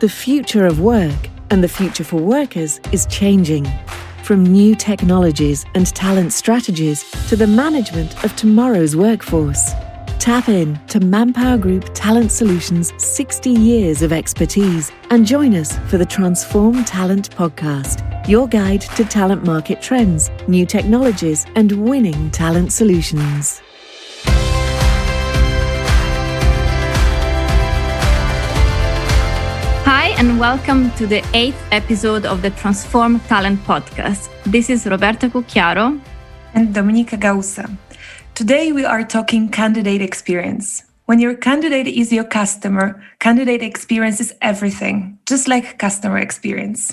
[0.00, 3.64] The future of work and the future for workers is changing.
[4.24, 9.70] From new technologies and talent strategies to the management of tomorrow's workforce.
[10.18, 15.96] Tap in to Manpower Group Talent Solutions' 60 years of expertise and join us for
[15.96, 22.72] the Transform Talent podcast, your guide to talent market trends, new technologies, and winning talent
[22.72, 23.62] solutions.
[30.16, 34.30] And welcome to the eighth episode of the Transform Talent podcast.
[34.44, 36.00] This is Roberta Cucchiaro
[36.54, 37.68] and Dominika Gausa.
[38.36, 40.84] Today we are talking candidate experience.
[41.06, 46.92] When your candidate is your customer, candidate experience is everything, just like customer experience.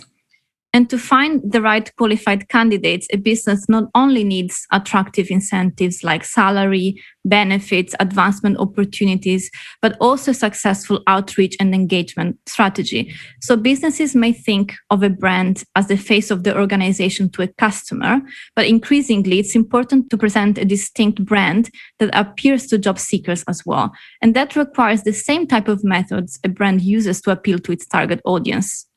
[0.74, 6.24] And to find the right qualified candidates, a business not only needs attractive incentives like
[6.24, 13.14] salary, benefits, advancement opportunities, but also successful outreach and engagement strategy.
[13.42, 17.48] So businesses may think of a brand as the face of the organization to a
[17.48, 18.22] customer,
[18.56, 23.66] but increasingly it's important to present a distinct brand that appears to job seekers as
[23.66, 23.92] well.
[24.22, 27.86] And that requires the same type of methods a brand uses to appeal to its
[27.86, 28.88] target audience.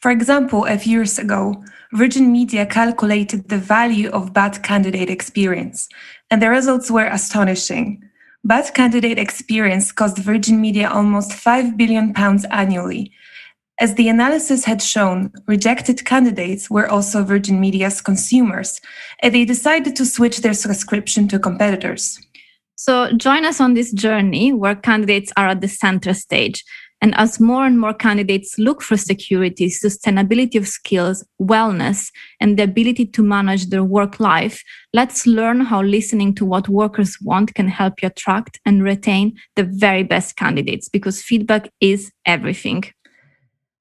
[0.00, 1.62] For example, a few years ago,
[1.92, 5.88] Virgin Media calculated the value of bad candidate experience,
[6.30, 8.02] and the results were astonishing.
[8.42, 13.12] Bad candidate experience cost Virgin Media almost 5 billion pounds annually.
[13.78, 18.80] As the analysis had shown, rejected candidates were also Virgin Media's consumers,
[19.22, 22.18] and they decided to switch their subscription to competitors.
[22.76, 26.64] So, join us on this journey where candidates are at the center stage
[27.02, 32.64] and as more and more candidates look for security, sustainability of skills, wellness, and the
[32.64, 34.62] ability to manage their work life,
[34.92, 39.64] let's learn how listening to what workers want can help you attract and retain the
[39.64, 42.84] very best candidates because feedback is everything.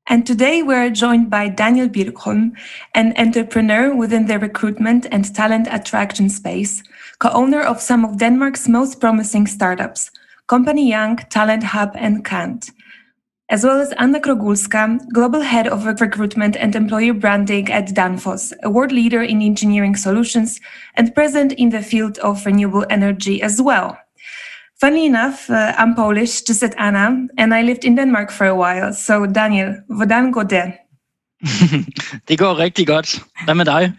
[0.08, 2.52] And today we're joined by Daniel Birkholm,
[2.96, 6.82] an entrepreneur within the recruitment and talent attraction space,
[7.20, 10.10] co owner of some of Denmark's most promising startups,
[10.48, 12.72] Compagnon, Talent Hub, and Kant
[13.50, 18.70] as well as Anna Krogulska, Global Head of Recruitment and Employer Branding at Danfoss, a
[18.70, 20.62] world leader in engineering solutions
[20.96, 23.98] and present in the field of renewable energy as well.
[24.80, 28.56] Funny enough, uh, I'm Polish, just at Anna, and I lived in Denmark for a
[28.56, 28.94] while.
[28.94, 30.74] So Daniel, hvordan går det?
[32.28, 33.24] det går rigtig godt.
[33.46, 33.94] Hvad med dig?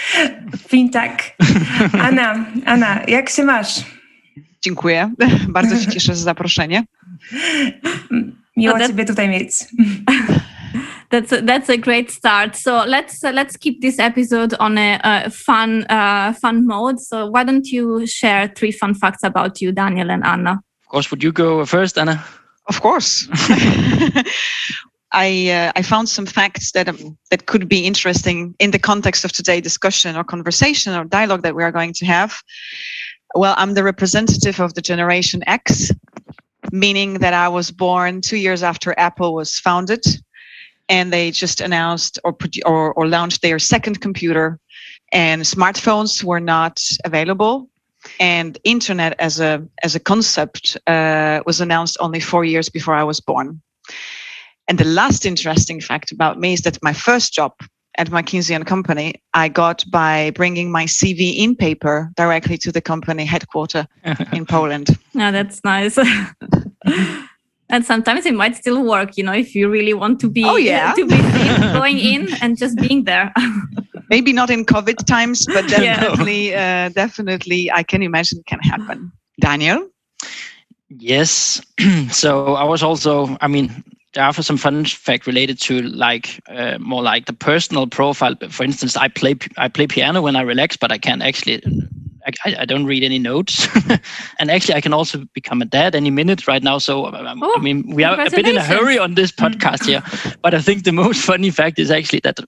[0.70, 1.22] Fint, tak.
[2.06, 3.84] Anna, Anna, jak się masz?
[4.62, 5.10] Dziękuję.
[5.48, 6.82] Bardzo się cieszę za zaproszenie.
[8.56, 9.52] Miło no Ciebie tutaj mieć.
[11.10, 12.56] that's a, that's a great start.
[12.56, 17.00] So let's uh, let's keep this episode on a, a fun uh, fun mode.
[17.00, 20.60] So why don't you share three fun facts about you, Daniel and Anna?
[20.82, 21.10] Of course.
[21.10, 22.24] Would you go first, Anna?
[22.68, 23.28] Of course.
[25.12, 29.24] I uh, I found some facts that um, that could be interesting in the context
[29.24, 32.42] of today's discussion or conversation or dialogue that we are going to have.
[33.34, 35.90] Well, I'm the representative of the Generation X,
[36.72, 40.04] meaning that I was born two years after Apple was founded,
[40.88, 44.58] and they just announced or or, or launched their second computer,
[45.12, 47.68] and smartphones were not available,
[48.18, 53.04] and internet as a as a concept uh, was announced only four years before I
[53.04, 53.60] was born.
[54.68, 57.52] And the last interesting fact about me is that my first job
[57.98, 62.80] at McKinsey and Company, I got by bringing my CV in paper directly to the
[62.80, 63.86] company headquarters
[64.32, 64.96] in Poland.
[65.12, 65.98] Yeah, that's nice.
[67.68, 70.56] and sometimes it might still work, you know, if you really want to be oh,
[70.56, 70.92] yeah.
[70.94, 71.16] to be
[71.78, 73.32] going in and just being there.
[74.08, 76.86] Maybe not in COVID times, but definitely, yeah.
[76.86, 79.12] uh, definitely, I can imagine can happen.
[79.40, 79.88] Daniel.
[80.88, 81.62] Yes.
[82.10, 83.84] so I was also, I mean,
[84.14, 88.34] there are some fun fact related to like uh, more like the personal profile.
[88.50, 91.62] For instance, I play I play piano when I relax, but I can't actually.
[92.24, 93.66] I, I don't read any notes,
[94.38, 96.78] and actually, I can also become a dad any minute right now.
[96.78, 99.86] So, um, oh, I mean, we are a bit in a hurry on this podcast
[99.86, 100.04] here.
[100.40, 102.38] But I think the most funny fact is actually that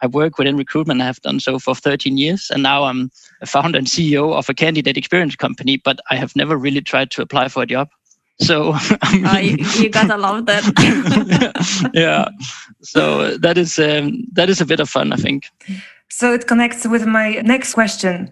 [0.00, 1.00] I work within recruitment.
[1.00, 4.48] I have done so for 13 years, and now I'm a founder and CEO of
[4.48, 5.76] a candidate experience company.
[5.76, 7.90] But I have never really tried to apply for a job.
[8.40, 11.90] So uh, you, you, gotta love that.
[11.94, 12.28] yeah.
[12.82, 15.46] So that is um, that is a bit of fun, I think.
[16.08, 18.30] So it connects with my next question.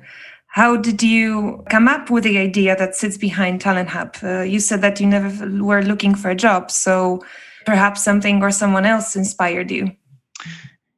[0.48, 4.16] How did you come up with the idea that sits behind Talent Hub?
[4.22, 5.30] Uh, you said that you never
[5.62, 7.22] were looking for a job, so
[7.64, 9.92] perhaps something or someone else inspired you.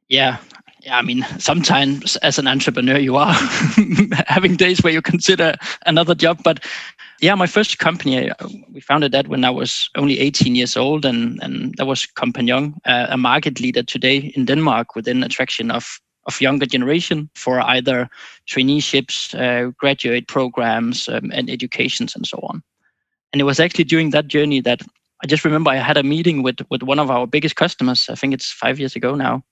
[0.09, 0.39] Yeah,
[0.83, 3.33] yeah, I mean, sometimes as an entrepreneur, you are
[4.27, 5.55] having days where you consider
[5.87, 6.65] another job, but
[7.23, 8.35] yeah, my first company, uh,
[8.73, 12.75] we founded that when I was only 18 years old, and and that was Compagnon,
[12.85, 18.09] uh, a market leader today in Denmark within attraction of of younger generation for either
[18.47, 22.63] traineeships, uh, graduate programs, um, and educations, and so on.
[23.33, 24.83] And it was actually during that journey that
[25.25, 28.09] I just remember I had a meeting with with one of our biggest customers.
[28.11, 29.43] I think it's five years ago now,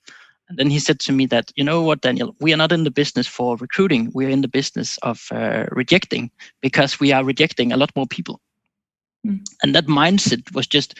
[0.51, 2.83] and then he said to me that, you know what, Daniel, we are not in
[2.83, 4.11] the business for recruiting.
[4.13, 6.31] We're in the business of uh, rejecting
[6.61, 8.41] because we are rejecting a lot more people.
[9.25, 9.47] Mm.
[9.63, 10.99] And that mindset was just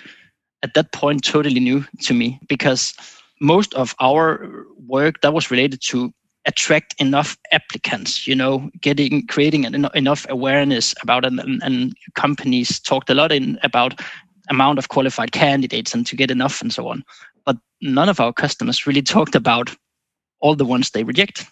[0.63, 2.95] at that point totally new to me because
[3.41, 6.13] most of our work that was related to
[6.47, 12.81] attract enough applicants you know getting creating an, enough awareness about it and, and companies
[12.81, 14.01] talked a lot in about
[14.49, 17.05] amount of qualified candidates and to get enough and so on
[17.45, 19.75] but none of our customers really talked about
[20.41, 21.47] all the ones they reject.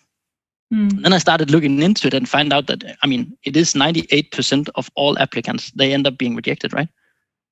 [0.72, 1.02] Mm.
[1.02, 4.68] Then I started looking into it and find out that I mean it is 98%
[4.74, 6.88] of all applicants they end up being rejected, right?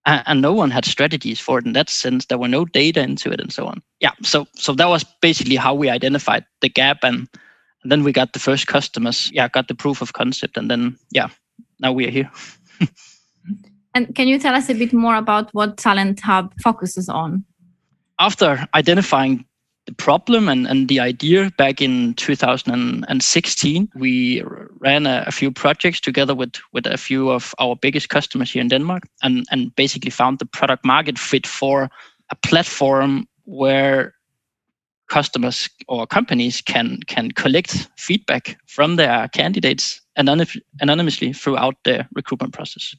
[0.04, 2.26] And, and no one had strategies for it in that sense.
[2.26, 3.82] There were no data into it and so on.
[4.00, 7.28] Yeah, so so that was basically how we identified the gap and,
[7.82, 9.30] and then we got the first customers.
[9.32, 11.28] Yeah, got the proof of concept, and then yeah,
[11.80, 12.30] now we are here.
[13.94, 17.44] and can you tell us a bit more about what Talent Hub focuses on?
[18.18, 19.44] After identifying
[19.86, 24.42] the problem and, and the idea back in 2016, we
[24.80, 28.60] ran a, a, few projects together with, with a few of our biggest customers here
[28.60, 31.88] in Denmark and, and basically found the product market fit for
[32.30, 34.12] a platform where
[35.08, 42.96] customers or companies can can collect feedback from their candidates anonymously throughout the recruitment process.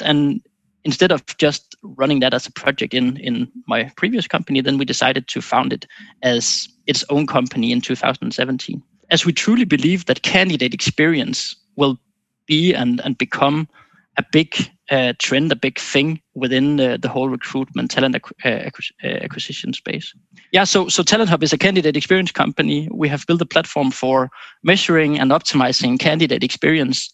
[0.00, 0.40] And
[0.84, 4.84] instead of just running that as a project in in my previous company, then we
[4.84, 5.86] decided to found it
[6.22, 8.82] as its own company in 2017.
[9.10, 11.98] As we truly believe that candidate experience will
[12.46, 13.68] be and and become
[14.16, 14.54] a big
[14.90, 20.12] uh, trend, a big thing within the, the whole recruitment talent uh, uh, acquisition space.
[20.52, 22.88] Yeah, so so Talent Hub is a candidate experience company.
[22.90, 24.30] We have built a platform for
[24.62, 27.12] measuring and optimizing candidate experience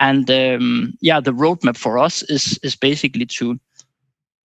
[0.00, 3.58] and um, yeah, the roadmap for us is is basically to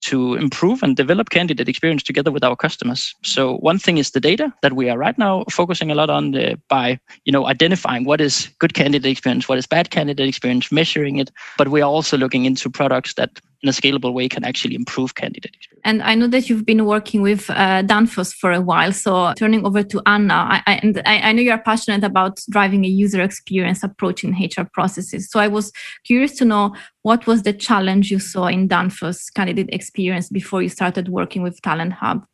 [0.04, 3.16] to improve and develop candidate experience together with our customers.
[3.24, 6.32] So one thing is the data that we are right now focusing a lot on
[6.32, 10.72] the, by you know identifying what is good candidate experience, what is bad candidate experience,
[10.72, 11.32] measuring it.
[11.58, 15.16] But we are also looking into products that in a scalable way can actually improve
[15.16, 15.82] candidate experience.
[15.86, 18.92] And I know that you've been working with uh, Danfoss for a while.
[18.92, 22.84] So turning over to Anna, I, I, and I, I know you're passionate about driving
[22.84, 25.32] a user experience approach in HR processes.
[25.32, 25.72] So I was
[26.04, 30.70] curious to know what was the challenge you saw in Danfoss candidate experience before you
[30.70, 32.26] started working with Talent Hub?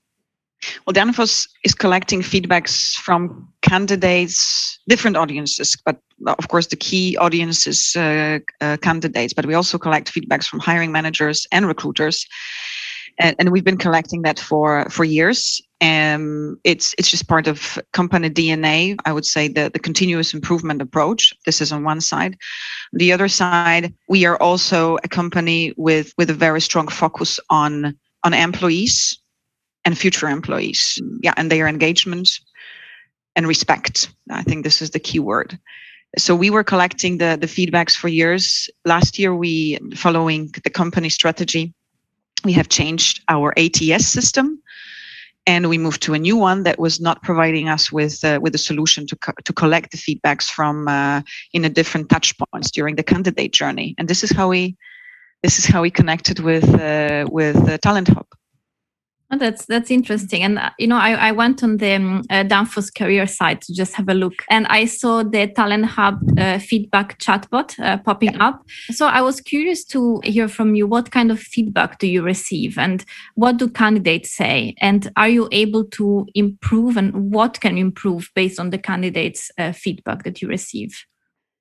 [0.86, 7.66] Well, Danfoss is collecting feedbacks from candidates, different audiences, but of course the key audience
[7.66, 9.34] is uh, uh, candidates.
[9.34, 12.26] But we also collect feedbacks from hiring managers and recruiters,
[13.20, 15.62] and, and we've been collecting that for for years.
[15.82, 18.98] Um, it's it's just part of company DNA.
[19.06, 21.34] I would say the the continuous improvement approach.
[21.46, 22.38] This is on one side.
[22.92, 27.98] the other side, we are also a company with with a very strong focus on
[28.26, 29.18] on employees
[29.86, 31.00] and future employees.
[31.22, 32.30] Yeah, and their engagement
[33.36, 34.10] and respect.
[34.30, 35.58] I think this is the key word.
[36.18, 38.70] So we were collecting the, the feedbacks for years.
[38.86, 41.74] Last year, we, following the company strategy,
[42.44, 44.62] we have changed our ATS system
[45.50, 48.54] and we moved to a new one that was not providing us with uh, with
[48.56, 51.22] a solution to co- to collect the feedbacks from uh,
[51.54, 54.76] in a different touch points during the candidate journey and this is how we
[55.44, 58.29] this is how we connected with uh, with talent hub
[59.32, 62.44] Oh, that's that's interesting, and uh, you know, I, I went on the um, uh,
[62.44, 66.58] Danfoss career site to just have a look, and I saw the Talent Hub uh,
[66.58, 68.48] feedback chatbot uh, popping yeah.
[68.48, 68.66] up.
[68.90, 72.80] So I was curious to hear from you what kind of feedback do you receive,
[72.80, 73.06] and
[73.36, 78.32] what do candidates say, and are you able to improve, and what can you improve
[78.34, 81.06] based on the candidates' uh, feedback that you receive?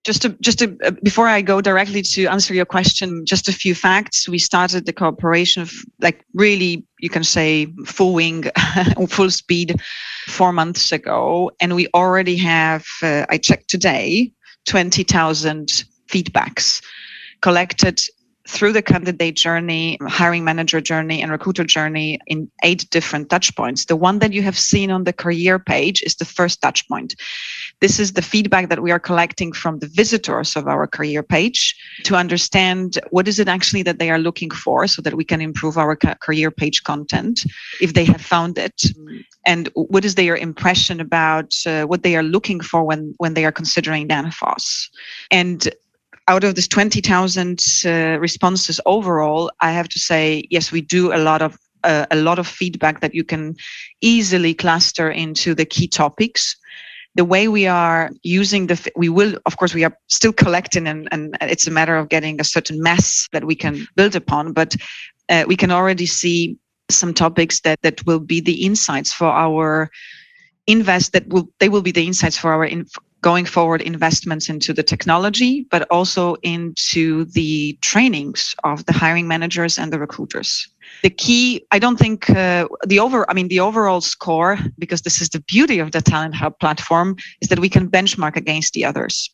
[0.04, 3.52] Just to just to uh, before I go directly to answer your question, just a
[3.52, 4.28] few facts.
[4.28, 8.44] We started the cooperation of like really you can say full wing,
[9.08, 9.80] full speed,
[10.26, 12.84] four months ago, and we already have.
[13.02, 14.32] Uh, I checked today,
[14.64, 16.82] twenty thousand feedbacks
[17.40, 18.00] collected
[18.48, 23.84] through the candidate journey, hiring manager journey, and recruiter journey in eight different touch points.
[23.84, 27.14] The one that you have seen on the career page is the first touch point.
[27.80, 31.76] This is the feedback that we are collecting from the visitors of our career page
[32.04, 35.42] to understand what is it actually that they are looking for so that we can
[35.42, 37.44] improve our career page content
[37.82, 38.82] if they have found it
[39.46, 43.44] and what is their impression about uh, what they are looking for when when they
[43.44, 44.88] are considering Danfoss
[45.30, 45.68] and
[46.28, 51.18] out of this 20,000 uh, responses overall, I have to say, yes, we do a
[51.18, 53.54] lot of uh, a lot of feedback that you can
[54.00, 56.56] easily cluster into the key topics.
[57.14, 61.08] The way we are using the, we will, of course, we are still collecting, and,
[61.12, 64.52] and it's a matter of getting a certain mass that we can build upon.
[64.52, 64.74] But
[65.28, 66.58] uh, we can already see
[66.90, 69.88] some topics that that will be the insights for our
[70.66, 72.86] invest that will they will be the insights for our in,
[73.20, 79.78] going forward investments into the technology, but also into the trainings of the hiring managers
[79.78, 80.68] and the recruiters.
[81.02, 85.20] The key, I don't think uh, the over, I mean, the overall score, because this
[85.20, 88.84] is the beauty of the Talent Hub platform, is that we can benchmark against the
[88.84, 89.30] others.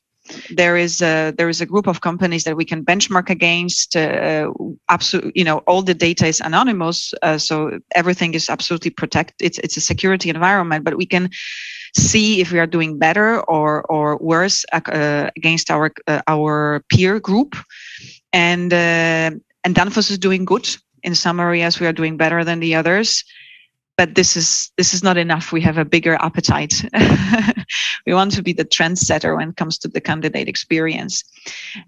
[0.51, 3.95] There is a there is a group of companies that we can benchmark against.
[3.95, 4.51] Uh,
[4.89, 9.37] absolutely, you know, all the data is anonymous, uh, so everything is absolutely protected.
[9.41, 11.29] It's it's a security environment, but we can
[11.97, 17.21] see if we are doing better or or worse uh, against our uh, our peer
[17.21, 17.57] group,
[18.33, 19.31] and uh,
[19.65, 20.69] and Danfoss is doing good
[21.03, 21.81] in some areas.
[21.81, 23.25] We are doing better than the others,
[23.97, 25.53] but this is this is not enough.
[25.53, 26.85] We have a bigger appetite.
[28.07, 31.23] we want to be the trendsetter when it comes to the candidate experience.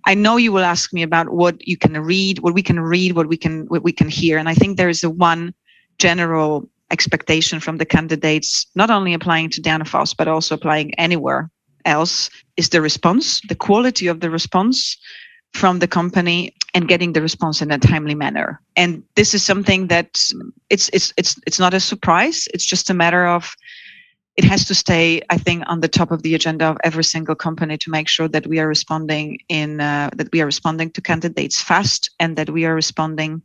[0.04, 3.12] I know you will ask me about what you can read, what we can read,
[3.12, 5.54] what we can what we can hear, and I think there is a one
[5.98, 11.50] general expectation from the candidates, not only applying to Danfoss, but also applying anywhere
[11.84, 14.96] else, is the response, the quality of the response
[15.54, 18.60] from the company and getting the response in a timely manner.
[18.76, 20.20] And this is something that
[20.68, 22.46] it's it's it's it's not a surprise.
[22.52, 23.54] It's just a matter of
[24.36, 27.34] it has to stay, I think, on the top of the agenda of every single
[27.34, 31.00] company to make sure that we are responding in uh, that we are responding to
[31.00, 33.42] candidates fast and that we are responding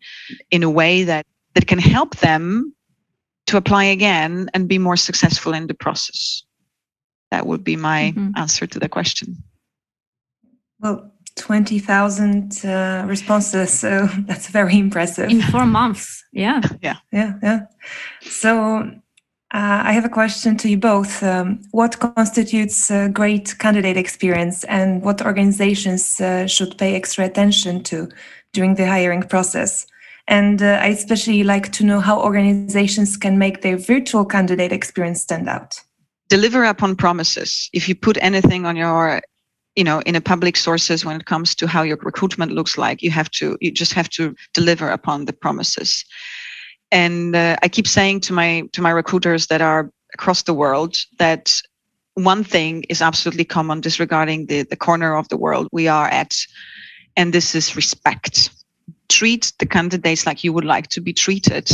[0.51, 2.73] in a way that that can help them
[3.51, 6.43] to apply again and be more successful in the process.
[7.31, 8.31] That would be my mm-hmm.
[8.35, 9.37] answer to the question.
[10.79, 13.79] Well, 20,000 uh, responses.
[13.79, 15.29] So that's very impressive.
[15.29, 16.23] In four months.
[16.31, 16.61] Yeah.
[16.81, 16.95] Yeah.
[17.11, 17.33] Yeah.
[17.43, 17.59] Yeah.
[18.21, 18.77] So
[19.53, 21.21] uh, I have a question to you both.
[21.21, 27.83] Um, what constitutes a great candidate experience and what organizations uh, should pay extra attention
[27.83, 28.07] to
[28.53, 29.85] during the hiring process?
[30.27, 35.21] And uh, I especially like to know how organizations can make their virtual candidate experience
[35.21, 35.79] stand out.
[36.29, 37.69] Deliver upon promises.
[37.73, 39.21] If you put anything on your
[39.75, 43.01] you know in a public sources when it comes to how your recruitment looks like
[43.01, 46.03] you have to you just have to deliver upon the promises
[46.91, 50.97] and uh, i keep saying to my to my recruiters that are across the world
[51.19, 51.61] that
[52.15, 56.35] one thing is absolutely common disregarding the the corner of the world we are at
[57.15, 58.49] and this is respect
[59.11, 61.69] treat the candidates like you would like to be treated.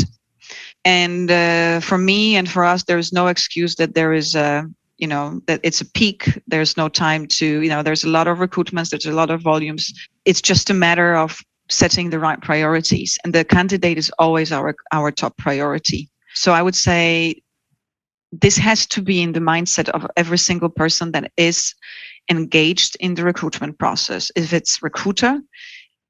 [0.84, 4.66] And uh, for me and for us, there is no excuse that there is a,
[4.98, 6.42] you know, that it's a peak.
[6.48, 9.42] There's no time to, you know, there's a lot of recruitments, there's a lot of
[9.42, 9.94] volumes.
[10.26, 11.40] It's just a matter of
[11.70, 13.18] setting the right priorities.
[13.24, 16.10] And the candidate is always our, our top priority.
[16.34, 17.42] So I would say
[18.32, 21.74] this has to be in the mindset of every single person that is
[22.30, 24.32] engaged in the recruitment process.
[24.36, 25.42] If it's recruiter,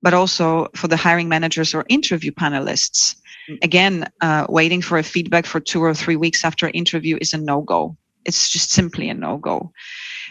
[0.01, 3.16] but also for the hiring managers or interview panelists.
[3.63, 7.38] Again, uh, waiting for a feedback for two or three weeks after interview is a
[7.38, 7.96] no-go.
[8.25, 9.72] It's just simply a no-go.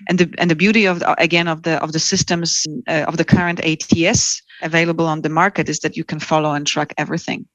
[0.08, 3.16] And the and the beauty of the, again of the of the systems uh, of
[3.16, 7.46] the current ATS available on the market is that you can follow and track everything.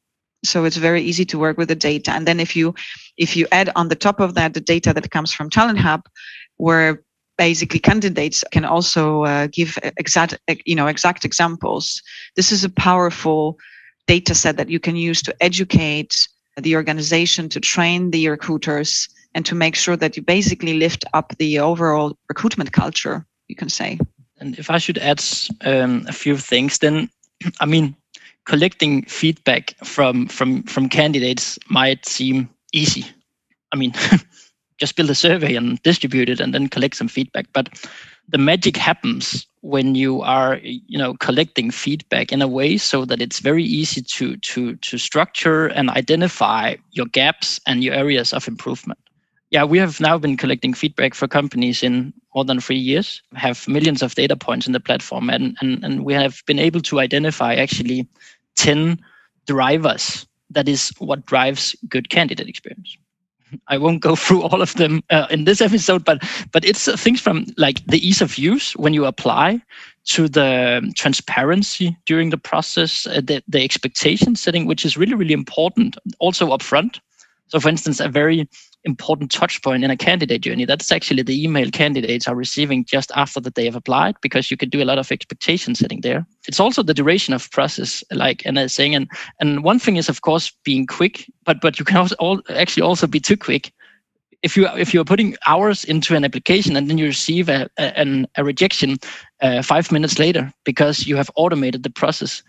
[0.44, 2.12] So it's very easy to work with the data.
[2.12, 2.74] And then if you
[3.18, 6.02] if you add on the top of that the data that comes from Talent Hub,
[6.58, 7.04] where
[7.42, 12.02] basically candidates can also uh, give exact you know exact examples.
[12.36, 13.58] This is a powerful
[14.06, 19.44] data set that you can use to educate the organization to train the recruiters and
[19.46, 24.00] to make sure that you basically lift up the overall recruitment culture you can say.
[24.40, 25.22] And if i should add
[25.72, 27.10] um, a few things then
[27.64, 27.96] i mean
[28.46, 33.06] collecting feedback from from from candidates might seem easy.
[33.74, 33.94] I mean
[34.82, 37.46] just build a survey and distribute it and then collect some feedback.
[37.54, 37.70] But
[38.28, 43.22] the magic happens when you are you know collecting feedback in a way so that
[43.22, 48.48] it's very easy to to to structure and identify your gaps and your areas of
[48.48, 49.00] improvement.
[49.52, 53.68] Yeah we have now been collecting feedback for companies in more than three years have
[53.68, 57.00] millions of data points in the platform and and, and we have been able to
[57.00, 58.08] identify actually
[58.56, 58.98] 10
[59.46, 62.98] drivers that is what drives good candidate experience
[63.68, 67.22] I won't go through all of them uh, in this episode, but but it's things
[67.22, 69.62] from like the ease of use when you apply
[70.06, 75.34] to the transparency during the process, uh, the the expectation setting, which is really really
[75.34, 77.00] important, also upfront.
[77.48, 78.48] So, for instance, a very
[78.84, 80.66] important touch point in a candidate journey.
[80.66, 84.58] That's actually the email candidates are receiving just after that they have applied because you
[84.58, 86.26] can do a lot of expectation setting there.
[86.48, 88.96] It's also the duration of process, like Anna is saying.
[88.96, 89.10] And
[89.40, 92.84] and one thing is of course being quick, but but you can also all, actually
[92.84, 93.72] also be too quick.
[94.42, 98.26] If you if you're putting hours into an application and then you receive a a,
[98.36, 98.98] a rejection
[99.42, 102.42] uh, five minutes later because you have automated the process,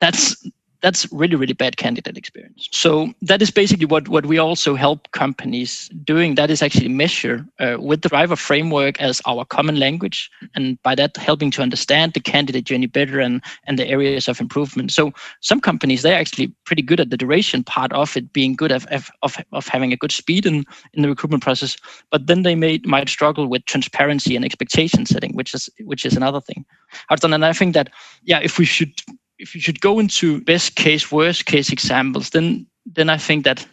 [0.00, 0.36] that's
[0.80, 2.68] that's really really bad candidate experience.
[2.72, 6.34] So that is basically what what we also help companies doing.
[6.34, 10.94] That is actually measure uh, with the driver framework as our common language and by
[10.94, 14.92] that helping to understand the candidate journey better and and the areas of improvement.
[14.92, 18.72] So some companies they're actually pretty good at the duration part of it being good
[18.72, 18.86] of
[19.22, 20.64] of, of having a good speed in
[20.94, 21.76] in the recruitment process
[22.10, 26.16] but then they may might struggle with transparency and expectation setting which is which is
[26.16, 26.64] another thing.
[27.36, 27.90] And i think that
[28.24, 28.92] yeah if we should
[29.38, 33.66] if you should go into best case, worst case examples, then then I think that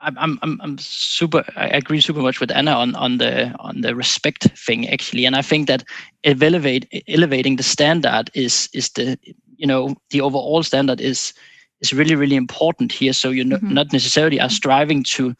[0.00, 3.94] I'm I'm I'm super I agree super much with Anna on on the on the
[3.94, 5.84] respect thing actually, and I think that
[6.24, 9.18] elevate elevating the standard is is the
[9.56, 11.32] you know the overall standard is
[11.80, 13.12] is really really important here.
[13.12, 13.74] So you're mm-hmm.
[13.74, 15.34] not necessarily are striving to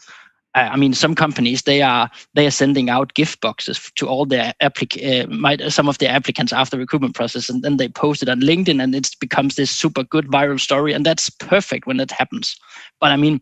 [0.56, 4.54] I mean, some companies they are they are sending out gift boxes to all their
[4.62, 8.40] applic uh, some of their applicants after recruitment process, and then they post it on
[8.40, 12.56] LinkedIn, and it becomes this super good viral story, and that's perfect when that happens.
[13.00, 13.40] But I mean,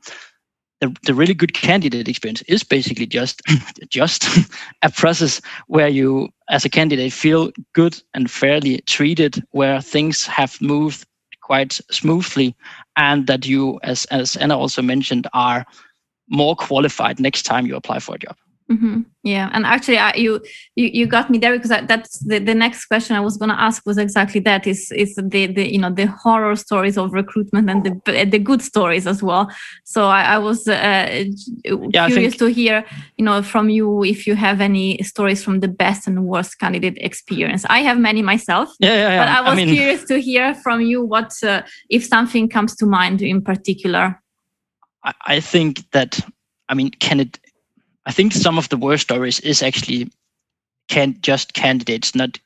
[0.80, 3.40] the, the really good candidate experience is basically just
[3.88, 4.26] just
[4.82, 10.60] a process where you, as a candidate, feel good and fairly treated, where things have
[10.60, 11.06] moved
[11.42, 12.56] quite smoothly,
[12.96, 15.64] and that you, as as Anna also mentioned, are
[16.28, 18.36] more qualified next time you apply for a job.
[18.70, 19.02] Mm-hmm.
[19.24, 20.40] Yeah, and actually, I, you,
[20.74, 23.50] you you got me there because I, that's the, the next question I was going
[23.50, 27.12] to ask was exactly that is is the the you know the horror stories of
[27.12, 29.50] recruitment and the the good stories as well.
[29.84, 31.24] So I, I was uh,
[31.64, 32.86] yeah, curious think, to hear
[33.18, 36.96] you know from you if you have any stories from the best and worst candidate
[36.96, 37.66] experience.
[37.68, 38.70] I have many myself.
[38.80, 39.20] Yeah, yeah, yeah.
[39.20, 42.74] But I was I mean, curious to hear from you what uh, if something comes
[42.76, 44.22] to mind in particular.
[45.26, 46.20] I think that
[46.68, 47.38] I mean, can it?
[48.06, 50.10] I think some of the worst stories is actually
[50.88, 52.38] can just candidates not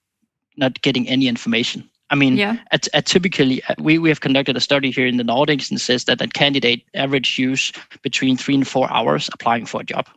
[0.57, 1.89] not getting any information.
[2.11, 2.57] I mean, yeah.
[2.73, 5.79] at, at typically uh, we, we have conducted a study here in the Nordics and
[5.79, 7.71] says that a candidate average use
[8.03, 10.09] between three and four hours applying for a job.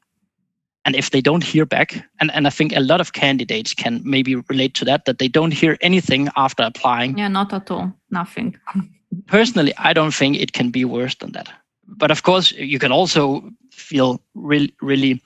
[0.85, 4.01] And if they don't hear back, and, and I think a lot of candidates can
[4.05, 7.17] maybe relate to that, that they don't hear anything after applying.
[7.17, 7.93] Yeah, not at all.
[8.09, 8.55] Nothing.
[9.27, 11.51] Personally, I don't think it can be worse than that
[11.97, 15.21] but of course, you can also feel really, really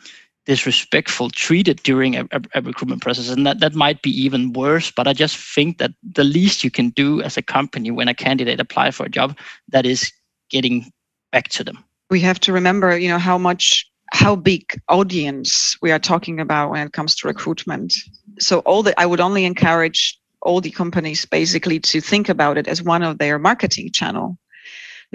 [0.45, 5.08] disrespectful treated during a, a, recruitment process and that, that might be even worse but
[5.08, 8.60] i just think that the least you can do as a company when a candidate
[8.60, 9.36] apply for a job
[9.69, 10.12] that is
[10.51, 10.91] getting
[11.32, 11.84] back to them.
[12.10, 16.69] We have to remember you know how much how big audience we are talking about
[16.69, 17.93] when it comes to recruitment.
[18.39, 22.67] So all the i would only encourage all the companies basically to think about it
[22.67, 24.38] as one of their marketing channel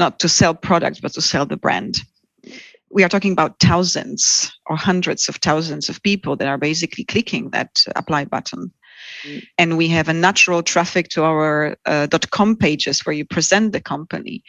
[0.01, 2.03] not to sell products, but to sell the brand.
[2.91, 7.51] We are talking about thousands or hundreds of thousands of people that are basically clicking
[7.51, 8.73] that apply button.
[9.25, 9.43] Mm.
[9.59, 13.81] And we have a natural traffic to our uh, .com pages where you present the
[13.81, 14.43] company.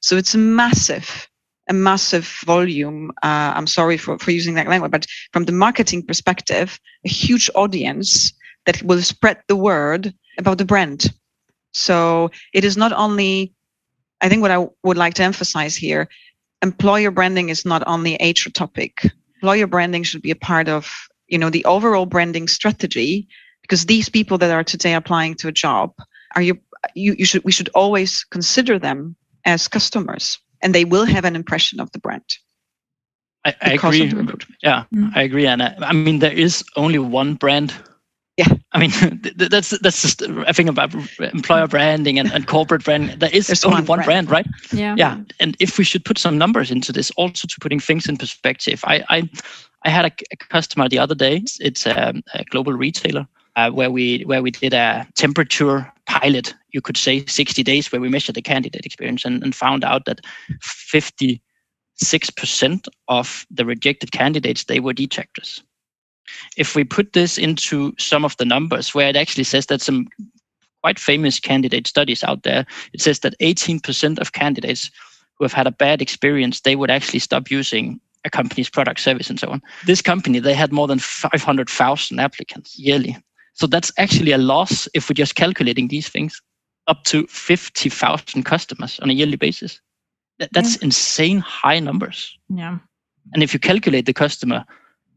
[0.00, 1.28] So it's a massive,
[1.68, 3.10] a massive volume.
[3.22, 7.50] Uh, I'm sorry for, for using that language, but from the marketing perspective, a huge
[7.54, 8.32] audience
[8.66, 11.12] that will spread the word about the brand.
[11.72, 13.54] So it is not only
[14.20, 16.08] I think what I would like to emphasize here
[16.62, 19.06] employer branding is not only a HR topic.
[19.36, 20.92] Employer branding should be a part of
[21.28, 23.28] you know the overall branding strategy
[23.62, 25.92] because these people that are today applying to a job
[26.34, 26.58] are you
[26.94, 31.36] you, you should we should always consider them as customers and they will have an
[31.36, 32.38] impression of the brand
[33.44, 34.12] I, I agree.
[34.62, 35.08] Yeah, mm-hmm.
[35.14, 35.76] I agree, Anna.
[35.80, 37.72] I mean, there is only one brand
[38.38, 38.48] yeah.
[38.72, 38.92] I mean
[39.36, 43.20] that's that's just a thing about employer branding and, and corporate brand.
[43.20, 44.28] There is There's only one, brand.
[44.28, 44.30] brand.
[44.30, 44.46] right?
[44.72, 44.94] Yeah.
[44.96, 45.20] Yeah.
[45.40, 48.80] And if we should put some numbers into this also to putting things in perspective
[48.84, 49.28] i i,
[49.84, 51.42] I had a, a customer the other day.
[51.60, 56.80] It's a, a global retailer uh, where we where we did a temperature pilot you
[56.80, 60.20] could say 60 days where we measured the candidate experience and, and found out that
[60.62, 61.40] 56%
[63.08, 65.62] of the rejected candidates they were detractors
[66.56, 70.08] if we put this into some of the numbers where it actually says that some
[70.82, 74.90] quite famous candidate studies out there, it says that 18% of candidates
[75.36, 79.30] who have had a bad experience, they would actually stop using a company's product, service,
[79.30, 79.62] and so on.
[79.86, 83.16] This company, they had more than 500,000 applicants yearly.
[83.54, 86.40] So that's actually a loss if we're just calculating these things
[86.86, 89.80] up to 50,000 customers on a yearly basis.
[90.52, 90.86] That's yeah.
[90.86, 92.38] insane high numbers.
[92.48, 92.78] Yeah.
[93.34, 94.64] And if you calculate the customer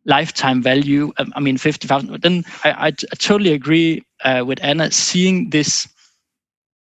[0.06, 4.92] lifetime value, um, I mean, 50,000, then I, I, I, totally agree uh, with Anna
[4.92, 5.88] seeing this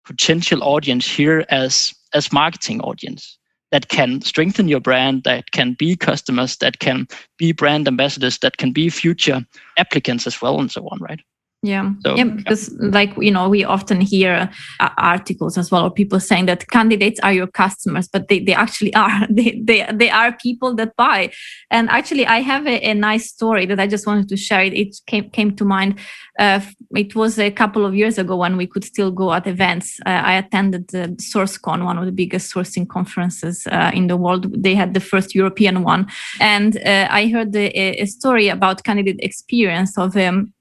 [0.04, 3.38] potential audience here as, as marketing audience
[3.70, 8.56] that can strengthen your brand, that can be customers, that can be brand ambassadors, that
[8.56, 9.44] can be future
[9.76, 11.20] applicants as well, and so on, right?
[11.64, 11.92] Yeah.
[12.04, 12.90] So, yeah, because yeah.
[12.92, 14.50] like you know, we often hear
[14.80, 18.52] uh, articles as well, or people saying that candidates are your customers, but they, they
[18.52, 19.26] actually are.
[19.30, 21.32] They, they they are people that buy.
[21.70, 24.62] And actually, I have a, a nice story that I just wanted to share.
[24.62, 25.98] It, it came came to mind.
[26.38, 26.60] Uh,
[26.94, 29.98] it was a couple of years ago when we could still go at events.
[30.04, 34.52] Uh, I attended the SourceCon, one of the biggest sourcing conferences uh, in the world.
[34.62, 36.08] They had the first European one,
[36.40, 40.52] and uh, I heard a, a, story about candidate experience of um,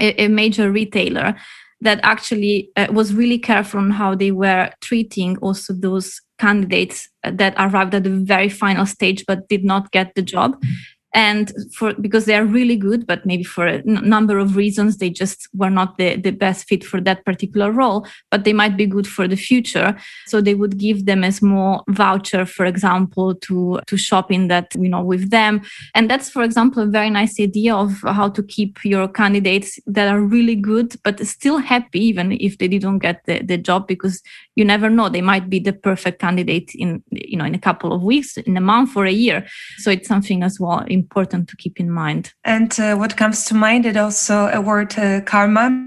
[0.00, 1.36] a, a major retailer
[1.80, 7.54] that actually uh, was really careful on how they were treating also those candidates that
[7.58, 10.56] arrived at the very final stage but did not get the job
[11.16, 14.98] and for because they are really good but maybe for a n- number of reasons
[14.98, 18.76] they just were not the, the best fit for that particular role but they might
[18.76, 19.96] be good for the future.
[20.26, 24.74] So they would give them a small voucher for example to to shop in that
[24.74, 25.62] you know with them.
[25.94, 30.08] And that's for example a very nice idea of how to keep your candidates that
[30.08, 34.22] are really good but still happy even if they didn't get the, the job because
[34.56, 37.92] you never know they might be the perfect candidate in you know in a couple
[37.92, 39.46] of weeks in a month or a year
[39.78, 42.32] so it's something as well important to keep in mind.
[42.44, 45.86] And uh, what comes to mind is also a word uh, karma.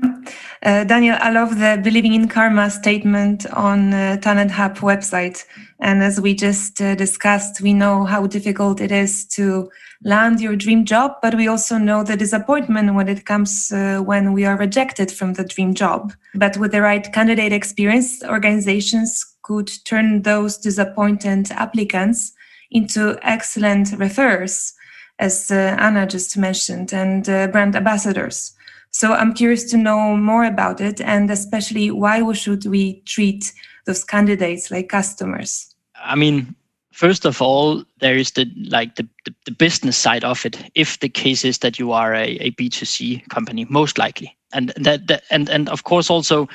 [0.63, 5.45] Uh, Daniel, I love the believing in karma statement on uh, Talent Hub website.
[5.79, 9.69] And as we just uh, discussed, we know how difficult it is to
[10.03, 14.33] land your dream job, but we also know the disappointment when it comes uh, when
[14.33, 16.13] we are rejected from the dream job.
[16.35, 22.33] But with the right candidate experience, organizations could turn those disappointed applicants
[22.71, 24.73] into excellent referrers
[25.19, 28.53] as uh, Anna just mentioned, and uh, brand ambassadors.
[28.91, 33.51] So I'm curious to know more about it, and especially why should we treat
[33.85, 35.75] those candidates like customers?
[35.95, 36.55] I mean,
[36.99, 40.57] first of all, there is the like the, the, the business side of it.
[40.75, 45.07] If the case is that you are a a B2C company, most likely, and that,
[45.07, 46.47] that and and of course also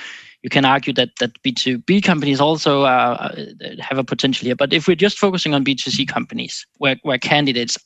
[0.42, 3.34] you can argue that that B2B companies also uh,
[3.80, 4.56] have a potential here.
[4.56, 7.78] But if we're just focusing on B2C companies, where, where candidates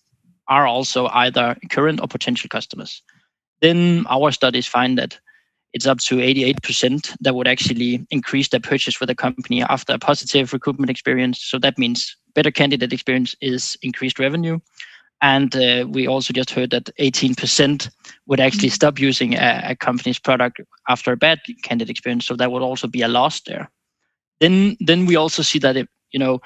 [0.49, 3.03] are also either current or potential customers.
[3.61, 5.18] Then our studies find that
[5.79, 9.99] it's up to 88% that would actually increase their purchase with a company after a
[9.99, 11.41] positive recruitment experience.
[11.41, 14.59] So that means better candidate experience is increased revenue.
[15.23, 17.91] And uh, we also just heard that 18%
[18.27, 22.27] would actually stop using a, a, company's product after a bad candidate experience.
[22.27, 23.71] So that would also be a loss there.
[24.41, 26.41] Then, then we also see that it, you know,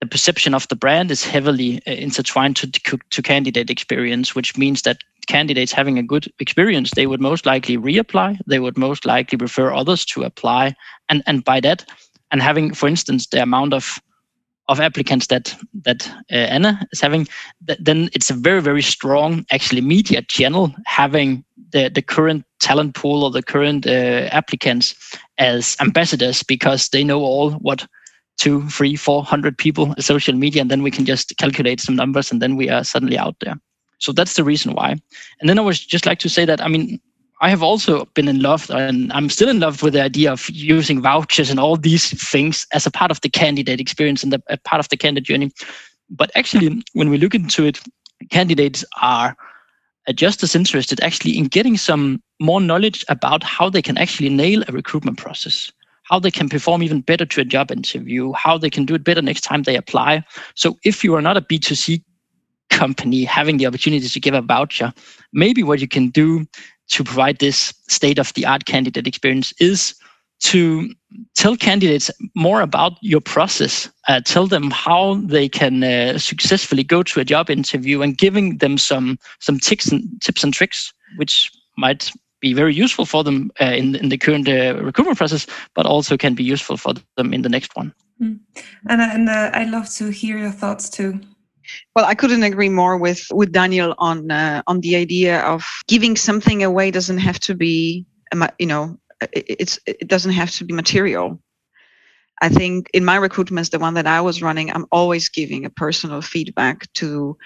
[0.00, 2.70] the perception of the brand is heavily uh, intertwined to,
[3.10, 7.76] to, candidate experience, which means that candidates having a good experience, they would most likely
[7.76, 8.38] reapply.
[8.46, 10.74] They would most likely refer others to apply,
[11.08, 11.84] and and by that,
[12.30, 14.00] and having, for instance, the amount of
[14.68, 17.26] of applicants that that uh, Anna is having,
[17.66, 22.94] th- then it's a very very strong actually media channel having the the current talent
[22.94, 24.94] pool or the current uh, applicants
[25.38, 27.86] as ambassadors because they know all what
[28.40, 32.32] two, three, four hundred people social media, and then we can just calculate some numbers,
[32.32, 33.56] and then we are suddenly out there.
[33.98, 34.96] So that's the reason why.
[35.40, 37.00] And then I was just like to say that I mean
[37.42, 40.48] I have also been in love, and I'm still in love with the idea of
[40.50, 44.42] using vouchers and all these things as a part of the candidate experience and the,
[44.48, 45.50] a part of the candidate journey.
[46.10, 47.80] But actually, when we look into it,
[48.30, 49.36] candidates are
[50.14, 54.62] just as interested actually in getting some more knowledge about how they can actually nail
[54.66, 55.72] a recruitment process
[56.10, 59.04] how they can perform even better to a job interview, how they can do it
[59.04, 60.24] better next time they apply.
[60.56, 62.02] So if you are not a B2C
[62.68, 64.92] company having the opportunity to give a voucher,
[65.32, 66.46] maybe what you can do
[66.88, 69.94] to provide this state of the art candidate experience is
[70.40, 70.88] to
[71.36, 77.02] tell candidates more about your process uh, tell them how they can uh, successfully go
[77.02, 81.52] to a job interview and giving them some some tips and tips and tricks which
[81.76, 85.86] might be very useful for them uh, in, in the current uh, recruitment process, but
[85.86, 87.92] also can be useful for them in the next one.
[88.20, 88.40] Mm.
[88.88, 91.20] And, and uh, I'd love to hear your thoughts too.
[91.94, 96.16] Well, I couldn't agree more with with Daniel on uh, on the idea of giving
[96.16, 98.06] something away doesn't have to be,
[98.58, 98.98] you know,
[99.32, 101.40] it's it doesn't have to be material.
[102.42, 105.70] I think in my recruitments, the one that I was running, I'm always giving a
[105.70, 107.36] personal feedback to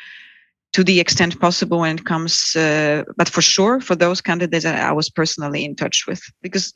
[0.75, 4.81] to the extent possible when it comes, uh, but for sure for those candidates that
[4.81, 6.75] I was personally in touch with, because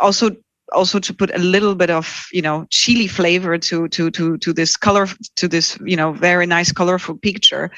[0.00, 0.30] also
[0.72, 4.52] also to put a little bit of you know chili flavor to to to to
[4.52, 7.70] this color to this you know very nice colorful picture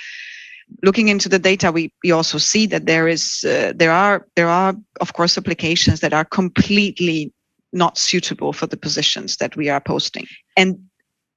[0.82, 4.48] looking into the data we, we also see that there is uh, there are there
[4.48, 7.32] are of course applications that are completely
[7.72, 10.26] not suitable for the positions that we are posting.
[10.56, 10.78] And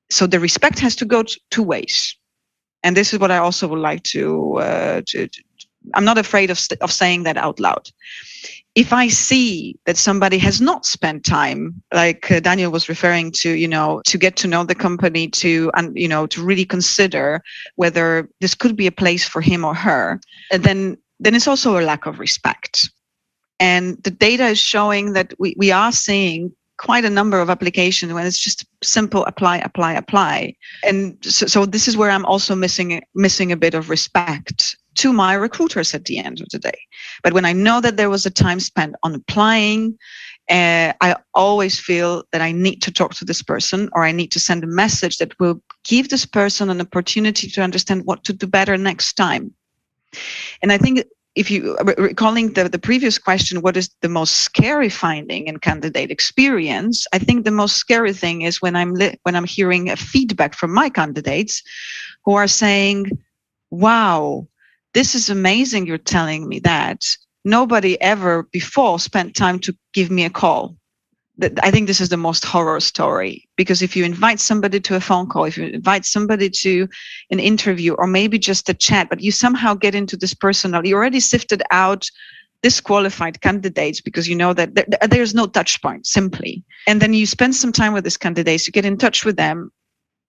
[0.09, 2.15] so the respect has to go two ways
[2.83, 5.43] and this is what i also would like to, uh, to, to
[5.93, 7.89] i'm not afraid of, of saying that out loud
[8.75, 13.51] if I see that somebody has not spent time, like uh, Daniel was referring to,
[13.51, 17.41] you know, to get to know the company, to, and you know, to really consider
[17.75, 21.83] whether this could be a place for him or her, then then it's also a
[21.83, 22.89] lack of respect.
[23.59, 28.13] And the data is showing that we, we are seeing quite a number of applications
[28.13, 30.55] when it's just simple apply apply apply.
[30.83, 35.13] And so, so this is where i'm also missing missing a bit of respect to
[35.13, 36.79] my recruiters at the end of the day.
[37.21, 39.97] But when i know that there was a time spent on applying
[40.49, 44.31] uh, i always feel that i need to talk to this person or i need
[44.31, 48.33] to send a message that will give this person an opportunity to understand what to
[48.33, 49.53] do better next time.
[50.61, 51.03] And i think
[51.35, 55.59] if you uh, recalling the, the previous question what is the most scary finding in
[55.59, 57.05] candidate experience?
[57.13, 60.73] I think the most scary thing is when i'm li- when i'm hearing feedback from
[60.73, 61.61] my candidates
[62.25, 63.11] who are saying
[63.69, 64.47] wow
[64.93, 67.05] this is amazing you're telling me that.
[67.45, 70.75] Nobody ever before spent time to give me a call
[71.61, 74.99] I think this is the most horror story because if you invite somebody to a
[74.99, 76.87] phone call, if you invite somebody to
[77.31, 80.95] an interview or maybe just a chat, but you somehow get into this personal, you
[80.95, 82.05] already sifted out
[82.61, 86.63] disqualified candidates because you know that there, there's no touch point simply.
[86.87, 89.71] And then you spend some time with these candidates, you get in touch with them.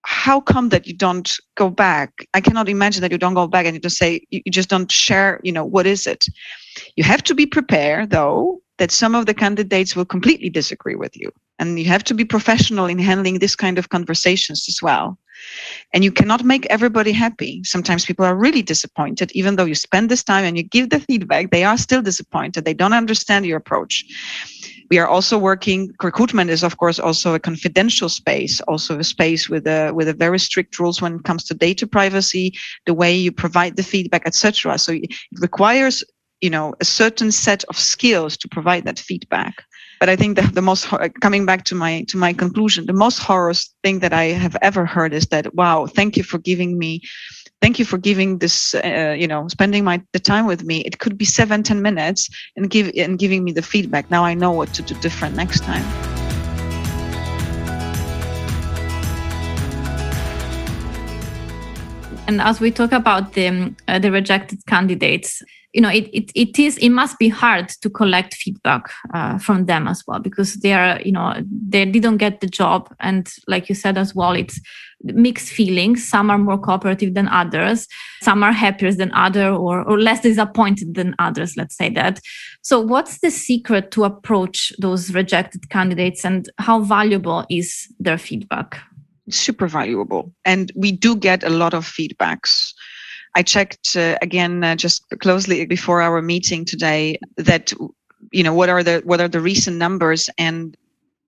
[0.03, 2.25] How come that you don't go back?
[2.33, 4.89] I cannot imagine that you don't go back and you just say, you just don't
[4.89, 6.25] share, you know, what is it?
[6.95, 11.15] You have to be prepared though that some of the candidates will completely disagree with
[11.15, 11.31] you.
[11.59, 15.19] And you have to be professional in handling this kind of conversations as well.
[15.93, 17.61] And you cannot make everybody happy.
[17.63, 20.99] Sometimes people are really disappointed, even though you spend this time and you give the
[20.99, 22.65] feedback, they are still disappointed.
[22.65, 24.03] They don't understand your approach.
[24.89, 25.91] We are also working.
[26.01, 30.13] Recruitment is, of course, also a confidential space, also a space with a with a
[30.25, 32.53] very strict rules when it comes to data privacy,
[32.87, 34.79] the way you provide the feedback, etc.
[34.79, 36.03] So it requires
[36.41, 39.63] you know a certain set of skills to provide that feedback.
[39.99, 40.87] But i think the, the most
[41.21, 44.83] coming back to my to my conclusion the most horror thing that i have ever
[44.83, 47.01] heard is that wow thank you for giving me
[47.61, 50.79] thank you for giving this uh, you know spending my the time with me.
[50.81, 54.09] It could be seven ten minutes and give and giving me the feedback.
[54.09, 55.85] Now i know what to do different next time.
[62.27, 66.59] And as we talk about the uh, the rejected candidates you know it, it, it
[66.59, 70.73] is it must be hard to collect feedback uh, from them as well because they
[70.73, 71.35] are you know
[71.67, 72.93] they didn't get the job.
[72.99, 74.59] And like you said as well it's
[75.03, 76.07] mixed feelings.
[76.07, 77.87] Some are more cooperative than others.
[78.21, 82.19] Some are happier than other or, or less disappointed than others let's say that.
[82.61, 88.79] So what's the secret to approach those rejected candidates and how valuable is their feedback?
[89.29, 90.33] Super valuable.
[90.43, 92.73] And we do get a lot of feedbacks
[93.35, 97.73] I checked uh, again uh, just closely before our meeting today that
[98.31, 100.29] you know what are the what are the recent numbers?
[100.37, 100.75] And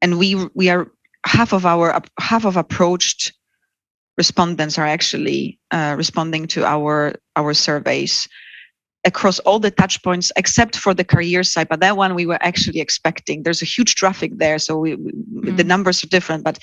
[0.01, 0.91] and we we are
[1.25, 3.33] half of our half of approached
[4.17, 8.27] respondents are actually uh, responding to our our surveys
[9.05, 12.41] across all the touch points except for the career side but that one we were
[12.41, 13.43] actually expecting.
[13.43, 15.55] There's a huge traffic there so we, mm-hmm.
[15.55, 16.57] the numbers are different but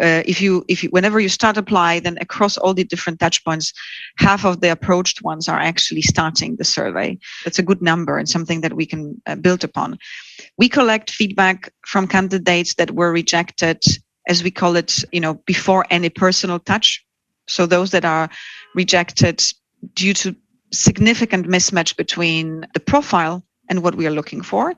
[0.00, 3.44] uh, if you if you whenever you start apply then across all the different touch
[3.44, 3.72] points
[4.16, 7.18] half of the approached ones are actually starting the survey.
[7.44, 9.98] That's a good number and something that we can uh, build upon.
[10.58, 13.82] We collect feedback from candidates that were rejected
[14.28, 17.04] as we call it you know before any personal touch.
[17.48, 18.30] So those that are
[18.74, 19.42] rejected
[19.94, 20.34] due to
[20.72, 24.74] significant mismatch between the profile and what we are looking for.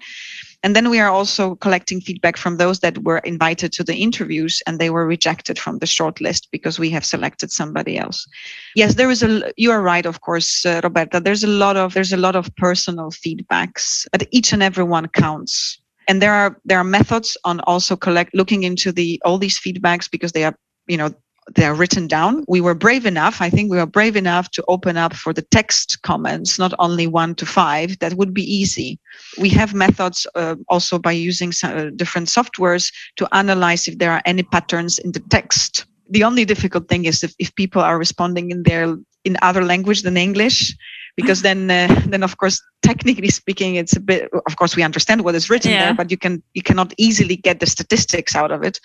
[0.62, 4.62] And then we are also collecting feedback from those that were invited to the interviews
[4.66, 8.26] and they were rejected from the shortlist because we have selected somebody else.
[8.74, 9.52] Yes, there is a.
[9.59, 11.20] You are right, of course, uh, Roberta.
[11.20, 15.09] There's a lot of there's a lot of personal feedbacks, but each and every one
[15.09, 15.78] counts.
[16.09, 20.11] And there are there are methods on also collect looking into the all these feedbacks
[20.11, 21.11] because they are you know
[21.54, 22.44] they are written down.
[22.48, 25.42] We were brave enough, I think we were brave enough to open up for the
[25.42, 27.98] text comments, not only one to five.
[27.98, 28.98] That would be easy.
[29.38, 34.12] We have methods uh, also by using some, uh, different softwares to analyze if there
[34.12, 35.85] are any patterns in the text.
[36.09, 40.02] The only difficult thing is if, if people are responding in their in other language
[40.02, 40.76] than English,
[41.16, 45.24] because then uh, then of course technically speaking it's a bit of course we understand
[45.24, 45.87] what is written yeah.
[45.87, 48.80] there but you can you cannot easily get the statistics out of it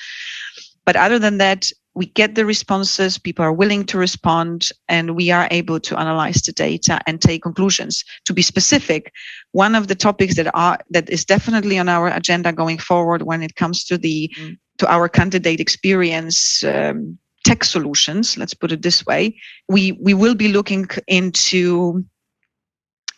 [0.86, 1.70] but other than that
[2.00, 6.42] we get the responses people are willing to respond and we are able to analyze
[6.44, 9.12] the data and take conclusions to be specific
[9.52, 13.44] one of the topics that are that is definitely on our agenda going forward when
[13.44, 14.58] it comes to the mm.
[14.78, 19.36] to our candidate experience um, tech solutions let's put it this way
[19.68, 22.02] we we will be looking into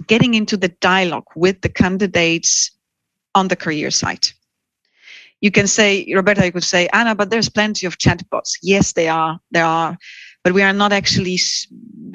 [0.07, 2.71] getting into the dialogue with the candidates
[3.35, 4.33] on the career site
[5.41, 8.51] you can say roberta you could say anna but there's plenty of chatbots.
[8.61, 9.97] Yes they are there are
[10.43, 11.37] but we are not actually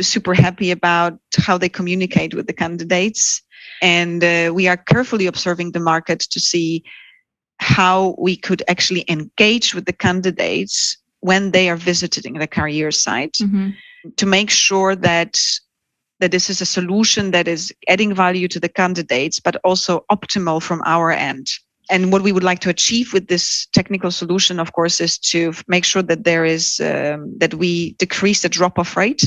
[0.00, 3.42] super happy about how they communicate with the candidates.
[3.82, 6.82] And uh, we are carefully observing the market to see
[7.58, 13.34] how we could actually engage with the candidates when they are visiting the career site
[13.34, 13.70] mm-hmm.
[14.16, 15.38] to make sure that
[16.18, 20.62] that this is a solution that is adding value to the candidates but also optimal
[20.62, 21.46] from our end
[21.90, 25.52] and what we would like to achieve with this technical solution of course is to
[25.68, 29.22] make sure that there is um, that we decrease the drop off rate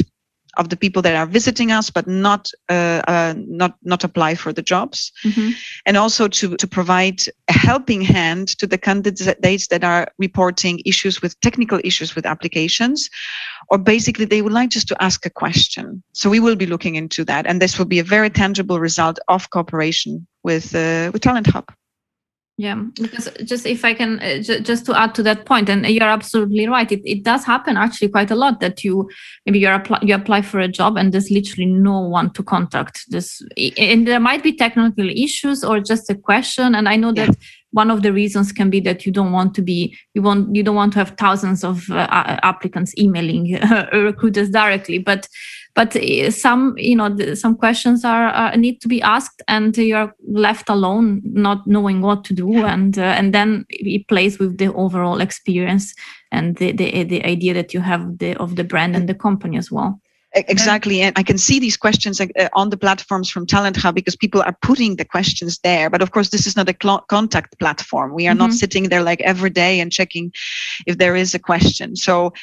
[0.58, 4.52] of the people that are visiting us, but not uh, uh, not not apply for
[4.52, 5.52] the jobs, mm-hmm.
[5.86, 11.22] and also to to provide a helping hand to the candidates that are reporting issues
[11.22, 13.10] with technical issues with applications,
[13.70, 16.04] or basically they would like just to ask a question.
[16.14, 19.20] So we will be looking into that, and this will be a very tangible result
[19.28, 21.72] of cooperation with uh, with Talent Hub.
[22.60, 25.86] Yeah, because just if I can, uh, j- just to add to that point, and
[25.86, 26.92] you're absolutely right.
[26.92, 29.10] It, it does happen actually quite a lot that you
[29.46, 33.06] maybe you apply you apply for a job and there's literally no one to contact.
[33.08, 33.42] This
[33.78, 36.76] and there might be technical issues or just a question.
[36.76, 37.34] And I know that
[37.72, 40.62] one of the reasons can be that you don't want to be you want you
[40.62, 42.08] don't want to have thousands of uh,
[42.44, 45.30] applicants emailing uh, recruiters directly, but
[45.76, 50.14] but uh, some you know some questions are uh, need to be asked and you're
[50.28, 52.66] left alone not knowing what to do.
[52.66, 55.94] And uh, and then it plays with the overall experience
[56.32, 59.58] and the, the the idea that you have the of the brand and the company
[59.58, 60.00] as well.
[60.36, 61.02] Exactly.
[61.02, 64.44] And i can see these questions uh, on the platforms from talent hub because people
[64.44, 65.90] are putting the questions there.
[65.90, 68.14] But of course this is not a cl- contact platform.
[68.14, 68.38] We are mm-hmm.
[68.40, 70.32] not sitting there like every day and checking
[70.86, 71.96] if there is a question.
[71.96, 72.34] So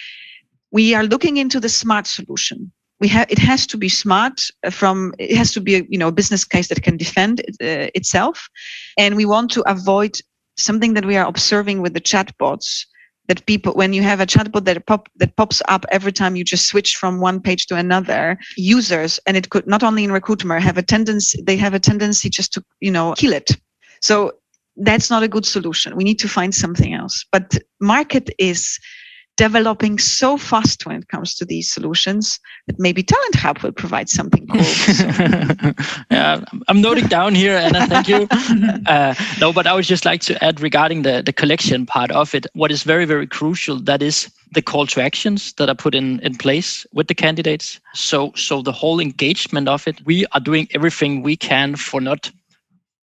[0.73, 5.15] we are looking into the smart solution we have it has to be smart from
[5.19, 8.49] it has to be a you know a business case that can defend uh, itself.
[8.97, 10.19] And we want to avoid
[10.57, 12.87] something that we are observing with the chatbots
[13.29, 16.45] that people when you have a chatbot that pop that pops up every time you
[16.45, 20.63] just switch from one page to another users and it could not only in recruitment
[20.63, 23.51] have a tendency they have a tendency just to you know kill it.
[24.01, 24.33] So
[24.77, 25.97] that's not a good solution.
[25.97, 27.25] We need to find something else.
[27.33, 28.79] But market is
[29.37, 34.09] developing so fast when it comes to these solutions that maybe Talent Hub will provide
[34.09, 34.61] something cool.
[36.11, 37.87] yeah, I'm noting down here, Anna.
[37.87, 38.27] Thank you.
[38.87, 42.35] uh, no, but I would just like to add regarding the the collection part of
[42.35, 42.47] it.
[42.55, 46.21] What is very very crucial that is the call to actions that are put in
[46.21, 47.81] in place with the candidates.
[47.95, 52.31] So so the whole engagement of it, we are doing everything we can for not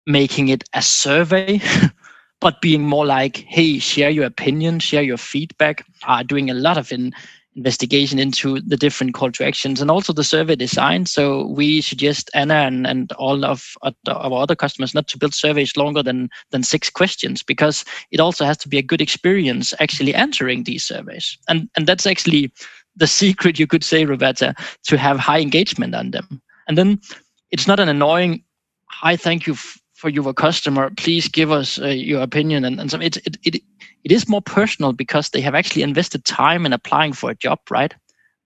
[0.08, 1.60] making it a survey
[2.46, 6.78] but being more like, hey, share your opinion, share your feedback, uh, doing a lot
[6.78, 7.12] of in,
[7.56, 11.08] investigation into the different call to actions and also the survey design.
[11.08, 15.76] So we suggest Anna and, and all of our other customers not to build surveys
[15.76, 20.14] longer than, than six questions because it also has to be a good experience actually
[20.14, 21.40] answering these surveys.
[21.50, 22.52] And, and that's actually
[22.96, 24.54] the secret, you could say, Roberta,
[24.84, 26.44] to have high engagement on them.
[26.68, 27.02] And then
[27.50, 28.44] it's not an annoying,
[28.92, 29.56] hi, thank you
[29.96, 32.66] for your customer please give us uh, your opinion.
[32.66, 33.56] And, and so it, it, it,
[34.04, 37.60] it is more personal because they have actually invested time in applying for a job
[37.70, 37.94] right?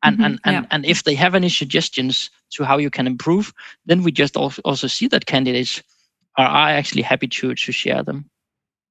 [0.01, 0.65] And mm-hmm, and, and, yeah.
[0.71, 3.51] and if they have any suggestions to how you can improve
[3.85, 5.83] then we just also see that candidates
[6.37, 8.29] are, are actually happy to to share them.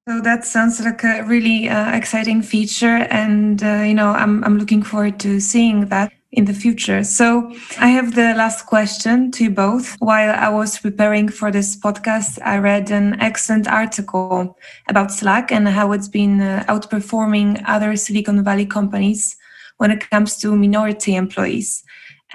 [0.09, 4.59] So that sounds like a really uh, exciting feature and uh, you know I'm, I'm
[4.59, 7.03] looking forward to seeing that in the future.
[7.03, 9.96] So I have the last question to you both.
[9.98, 14.57] While I was preparing for this podcast, I read an excellent article
[14.88, 19.37] about Slack and how it's been uh, outperforming other Silicon Valley companies
[19.79, 21.83] when it comes to minority employees.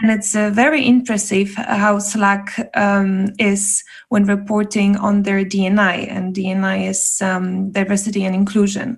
[0.02, 6.36] And it's uh, very impressive how Slack um, is when reporting on their DNI, and
[6.36, 8.98] DNI is um, diversity and inclusion.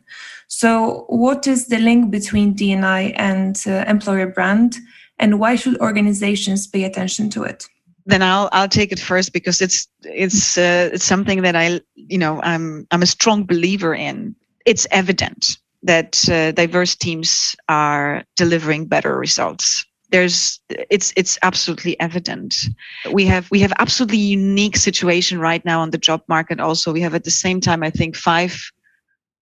[0.57, 4.77] So, what is the link between DNI and uh, employer brand,
[5.19, 7.67] and why should organizations pay attention to it?
[8.05, 12.17] Then I'll I'll take it first because it's it's uh, it's something that I you
[12.17, 14.33] know I'm I'm a strong believer in.
[14.65, 22.67] It's evident that uh, diverse teams are delivering better results there's it's it's absolutely evident
[23.11, 27.01] we have we have absolutely unique situation right now on the job market also we
[27.01, 28.71] have at the same time i think five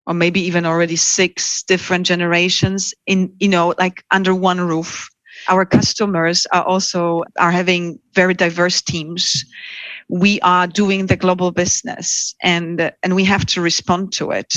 [0.08, 5.10] or maybe even already six different generations in you know like under one roof.
[5.50, 9.44] Our customers are also are having very diverse teams.
[10.10, 14.54] We are doing the global business and and we have to respond to it.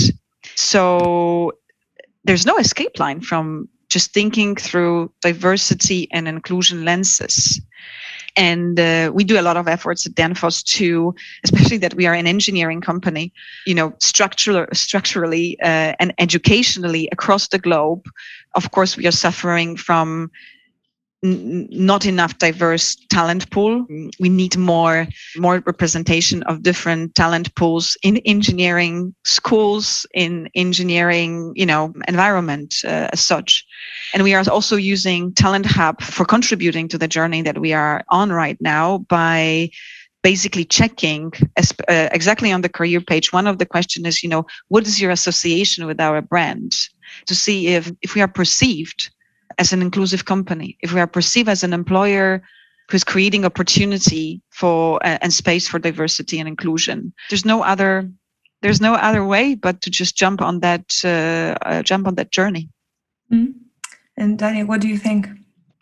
[0.55, 1.53] So
[2.25, 7.61] there's no escape line from just thinking through diversity and inclusion lenses
[8.37, 11.15] and uh, we do a lot of efforts at Danfoss to,
[11.45, 13.33] especially that we are an engineering company.
[13.67, 18.07] You know, structural, structurally uh, and educationally across the globe.
[18.55, 20.31] Of course, we are suffering from
[21.27, 23.87] not enough diverse talent pool.
[24.21, 25.07] We need more
[25.37, 33.09] more representation of different talent pools in engineering schools, in engineering, you know, environment uh,
[33.13, 33.65] as such.
[34.15, 38.05] And we are also using Talent Hub for contributing to the journey that we are
[38.09, 39.71] on right now by
[40.23, 43.33] basically checking uh, exactly on the career page.
[43.33, 46.73] One of the questions is, you know, what is your association with our brand?
[47.27, 49.11] To see if if we are perceived
[49.59, 52.43] as an inclusive company, if we are perceived as an employer
[52.89, 58.11] who's creating opportunity for uh, and space for diversity and inclusion, there's no other
[58.63, 62.31] there's no other way but to just jump on that uh, uh, jump on that
[62.31, 62.69] journey.
[63.33, 63.53] Mm-hmm.
[64.17, 65.29] And Daniel, what do you think?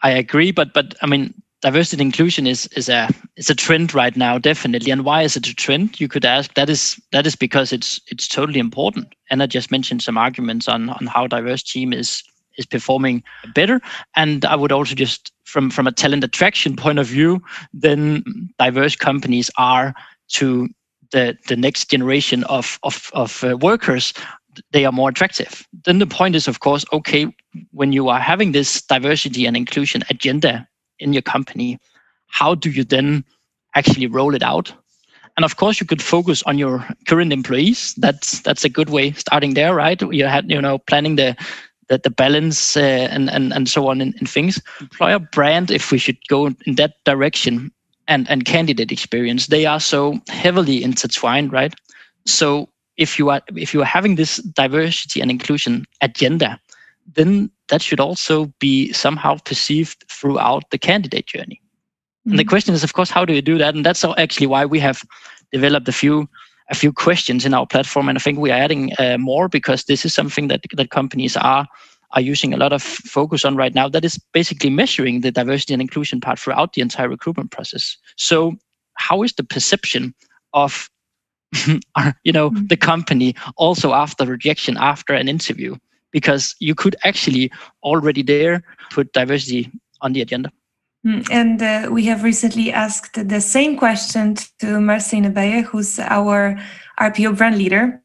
[0.02, 3.94] I agree, but but I mean diversity and inclusion is is a it's a trend
[3.94, 7.26] right now definitely and why is it a trend you could ask that is that
[7.26, 11.26] is because it's it's totally important and i just mentioned some arguments on on how
[11.26, 12.22] diverse team is
[12.58, 13.22] is performing
[13.54, 13.80] better.
[14.16, 17.42] And I would also just from from a talent attraction point of view,
[17.72, 19.94] then diverse companies are
[20.30, 20.68] to
[21.12, 24.12] the the next generation of of of uh, workers
[24.72, 25.66] they are more attractive.
[25.84, 27.26] Then the point is, of course, okay,
[27.72, 30.66] when you are having this diversity and inclusion agenda
[30.98, 31.78] in your company,
[32.28, 33.24] how do you then
[33.74, 34.72] actually roll it out?
[35.36, 37.94] And of course, you could focus on your current employees.
[37.96, 40.00] That's that's a good way starting there, right?
[40.00, 41.36] You had you know planning the
[41.88, 44.60] the, the balance uh, and, and and so on in, in things.
[44.80, 47.70] Employer brand, if we should go in that direction,
[48.08, 51.74] and and candidate experience, they are so heavily intertwined, right?
[52.26, 56.60] So if you are if you are having this diversity and inclusion agenda,
[57.14, 61.60] then that should also be somehow perceived throughout the candidate journey.
[61.60, 62.30] Mm-hmm.
[62.30, 62.50] And the mm-hmm.
[62.50, 63.74] question is, of course, how do you do that?
[63.74, 65.02] And that's actually why we have
[65.52, 66.28] developed a few
[66.70, 69.84] a few questions in our platform, and I think we are adding uh, more because
[69.84, 71.66] this is something that that companies are
[72.12, 73.88] are using a lot of focus on right now.
[73.88, 77.96] That is basically measuring the diversity and inclusion part throughout the entire recruitment process.
[78.16, 78.54] So,
[78.94, 80.14] how is the perception
[80.52, 80.88] of
[82.24, 82.66] you know mm-hmm.
[82.66, 85.76] the company also after rejection after an interview?
[86.12, 87.50] Because you could actually
[87.82, 90.50] already there put diversity on the agenda.
[91.04, 96.58] Hmm, and uh, we have recently asked the same question to Marcine Beyer, who's our
[96.98, 98.00] RPO brand leader.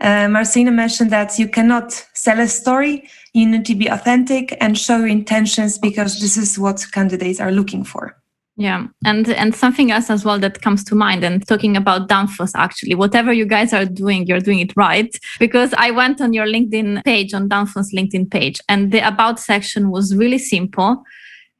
[0.00, 4.78] Uh, Marcine mentioned that you cannot sell a story, you need to be authentic and
[4.78, 8.16] show your intentions because this is what candidates are looking for.
[8.58, 12.52] Yeah, and and something else as well that comes to mind, and talking about Danfoss
[12.54, 15.14] actually, whatever you guys are doing, you're doing it right.
[15.38, 19.90] Because I went on your LinkedIn page, on Danfoss LinkedIn page, and the about section
[19.90, 21.04] was really simple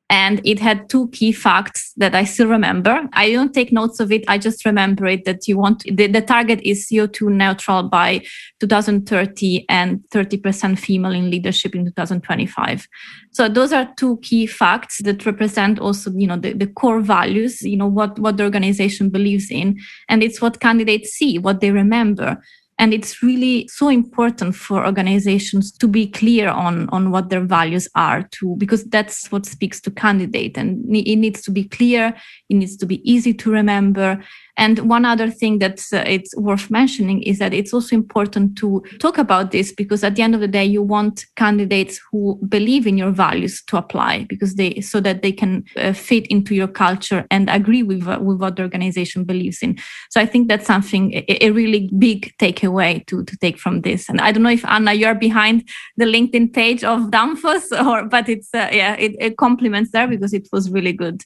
[0.08, 3.08] and it had two key facts that I still remember.
[3.12, 4.24] I don't take notes of it.
[4.28, 8.22] I just remember it that you want the, the target is CO2 neutral by
[8.60, 12.86] 2030 and 30% female in leadership in 2025.
[13.32, 17.62] So those are two key facts that represent also, you know, the, the core values,
[17.62, 19.76] you know, what, what the organization believes in.
[20.08, 22.40] And it's what candidates see, what they remember
[22.78, 27.88] and it's really so important for organizations to be clear on on what their values
[27.94, 30.58] are too because that's what speaks to candidate.
[30.58, 32.14] And it needs to be clear
[32.48, 34.22] it needs to be easy to remember
[34.56, 38.82] and one other thing that uh, it's worth mentioning is that it's also important to
[38.98, 42.86] talk about this because at the end of the day, you want candidates who believe
[42.86, 46.68] in your values to apply because they so that they can uh, fit into your
[46.68, 49.76] culture and agree with uh, with what the organization believes in.
[50.10, 54.08] So I think that's something a, a really big takeaway to to take from this.
[54.08, 58.28] And I don't know if Anna, you're behind the LinkedIn page of Danfoss, or but
[58.28, 61.22] it's uh, yeah, it, it compliments there because it was really good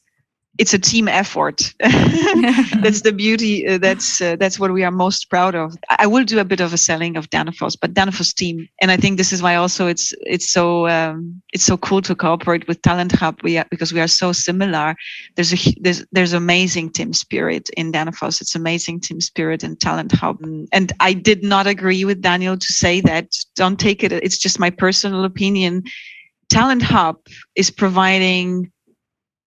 [0.61, 1.75] it's a team effort.
[1.81, 3.67] that's the beauty.
[3.67, 5.75] Uh, that's uh, that's what we are most proud of.
[5.89, 8.99] I will do a bit of a selling of Danfoss, but Danfoss team, and I
[8.99, 12.83] think this is why also it's it's so um, it's so cool to cooperate with
[12.83, 13.41] Talent Hub.
[13.43, 14.95] We are, because we are so similar.
[15.35, 18.43] There's a there's there's amazing team spirit in Danfoss.
[18.43, 20.37] It's amazing team spirit in Talent Hub,
[20.73, 23.35] and I did not agree with Daniel to say that.
[23.57, 24.13] Don't take it.
[24.13, 25.85] It's just my personal opinion
[26.51, 27.17] Talent Hub
[27.55, 28.73] is providing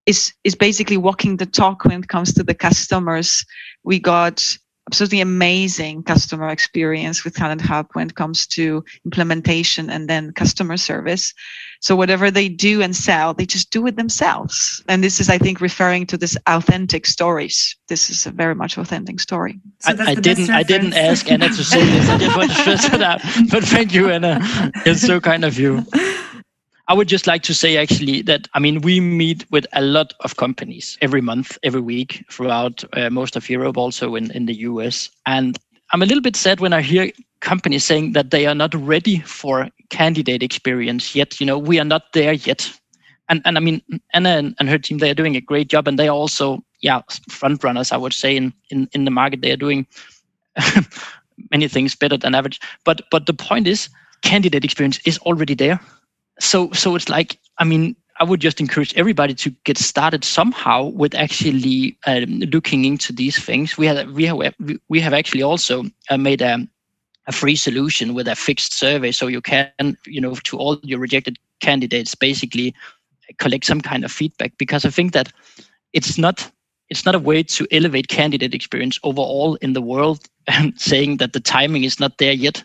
[0.06, 3.46] is is basically walking the talk when it comes to the customers.
[3.84, 4.44] We got
[4.90, 10.78] absolutely amazing customer experience with Talent Hub when it comes to implementation and then customer
[10.78, 11.34] service.
[11.80, 14.84] So whatever they do and sell, they just do it themselves.
[14.88, 17.76] And this is, I think, referring to this authentic stories.
[17.88, 19.60] This is a very much authentic story.
[19.80, 20.50] So I, I didn't.
[20.50, 22.10] I didn't ask Anna to say this.
[22.10, 23.22] I just want to stress it out.
[23.52, 24.40] But thank you, Anna.
[24.86, 25.86] It's so kind of you.
[26.88, 30.14] I would just like to say actually that I mean we meet with a lot
[30.20, 34.56] of companies every month, every week throughout uh, most of Europe, also in in the
[34.70, 35.58] US, and
[35.92, 39.20] I'm a little bit sad when I hear companies saying that they are not ready
[39.20, 41.40] for candidate experience yet.
[41.40, 42.70] You know, we are not there yet.
[43.30, 43.82] And and I mean
[44.14, 46.64] Anna and, and her team they are doing a great job, and they are also
[46.82, 49.42] yeah front runners I would say in in in the market.
[49.42, 49.88] They are doing
[51.52, 52.60] many things better than average.
[52.84, 53.90] But but the point is,
[54.22, 55.80] candidate experience is already there
[56.40, 60.86] so so it's like i mean i would just encourage everybody to get started somehow
[60.86, 63.78] with actually um, looking into these things.
[63.78, 64.40] We have we have
[64.88, 66.68] we have actually also uh, made a,
[67.28, 69.12] a free solution with a fixed survey.
[69.12, 72.76] So you can you know to all your rejected candidates basically
[73.38, 75.32] collect some kind of feedback because i think that
[75.94, 76.52] it's not
[76.90, 81.34] it's not a way to elevate candidate experience overall in the world and saying that
[81.34, 82.64] the timing is not there yet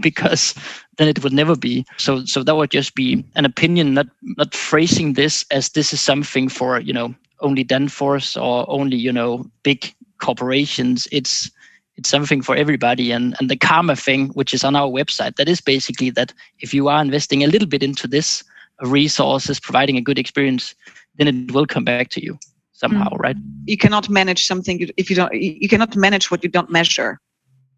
[0.00, 0.54] because
[0.98, 1.84] then it would never be.
[1.96, 6.00] So so that would just be an opinion, not not phrasing this as this is
[6.00, 11.08] something for you know only Danfoss or only you know big corporations.
[11.12, 11.50] It's
[11.96, 15.48] it's something for everybody and and the karma thing which is on our website that
[15.48, 18.42] is basically that if you are investing a little bit into this
[18.82, 20.74] resources providing a good experience
[21.16, 22.38] then it will come back to you
[22.72, 23.18] somehow mm.
[23.20, 27.20] right you cannot manage something if you don't you cannot manage what you don't measure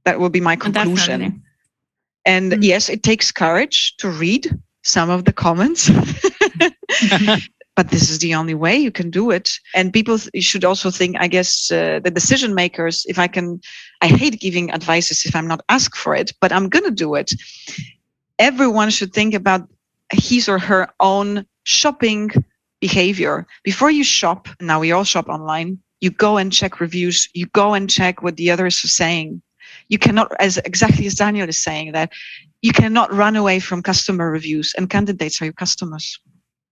[0.05, 1.46] that will be my conclusion Definitely.
[2.27, 2.63] And mm-hmm.
[2.63, 4.51] yes, it takes courage to read
[4.83, 5.91] some of the comments.
[7.77, 11.15] but this is the only way you can do it and people should also think
[11.21, 13.61] i guess uh, the decision makers if i can
[14.03, 17.15] i hate giving advices if i'm not asked for it but i'm going to do
[17.15, 17.33] it
[18.39, 19.69] everyone should think about
[20.13, 22.31] his or her own shopping
[22.81, 27.47] behavior before you shop now we all shop online you go and check reviews you
[27.47, 29.41] go and check what the others are saying
[29.89, 32.13] you cannot, as exactly as Daniel is saying, that
[32.63, 36.19] you cannot run away from customer reviews, and candidates are your customers.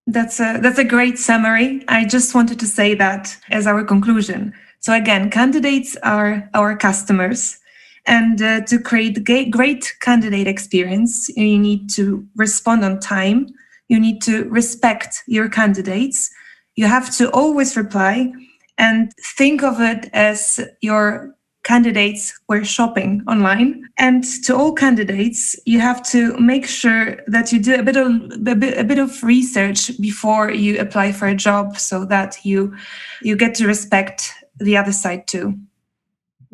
[0.07, 1.83] That's a that's a great summary.
[1.89, 4.53] I just wanted to say that as our conclusion.
[4.81, 7.59] So again, candidates are our customers,
[8.07, 13.49] and uh, to create great candidate experience, you need to respond on time.
[13.89, 16.31] You need to respect your candidates.
[16.77, 18.33] You have to always reply
[18.77, 21.35] and think of it as your
[21.65, 23.89] candidates were shopping online.
[23.99, 28.07] And to all candidates, you have to make sure that you do a bit of
[28.47, 32.75] a bit, of research before you apply for a job, so that you
[33.23, 35.55] you get to respect the other side too.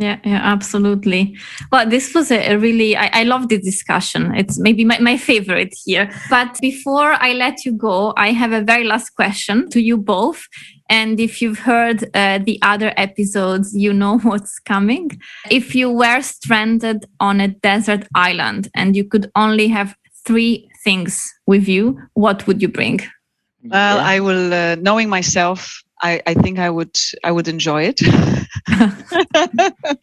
[0.01, 1.37] Yeah, yeah, absolutely.
[1.71, 4.35] Well, this was a, really, I, I, love this discussion.
[4.35, 6.11] It's maybe my, my favorite here.
[6.31, 10.41] But before I let you go, I have a very last question to you both.
[10.91, 15.11] And if you've heard uh, the other episodes, you know what's coming.
[15.51, 21.33] If you were stranded on a desert island and you could only have three things
[21.47, 23.01] with you, what would you bring?
[23.65, 24.05] Well, yeah.
[24.05, 28.01] I will, uh, knowing myself, I, I think I would I would enjoy it.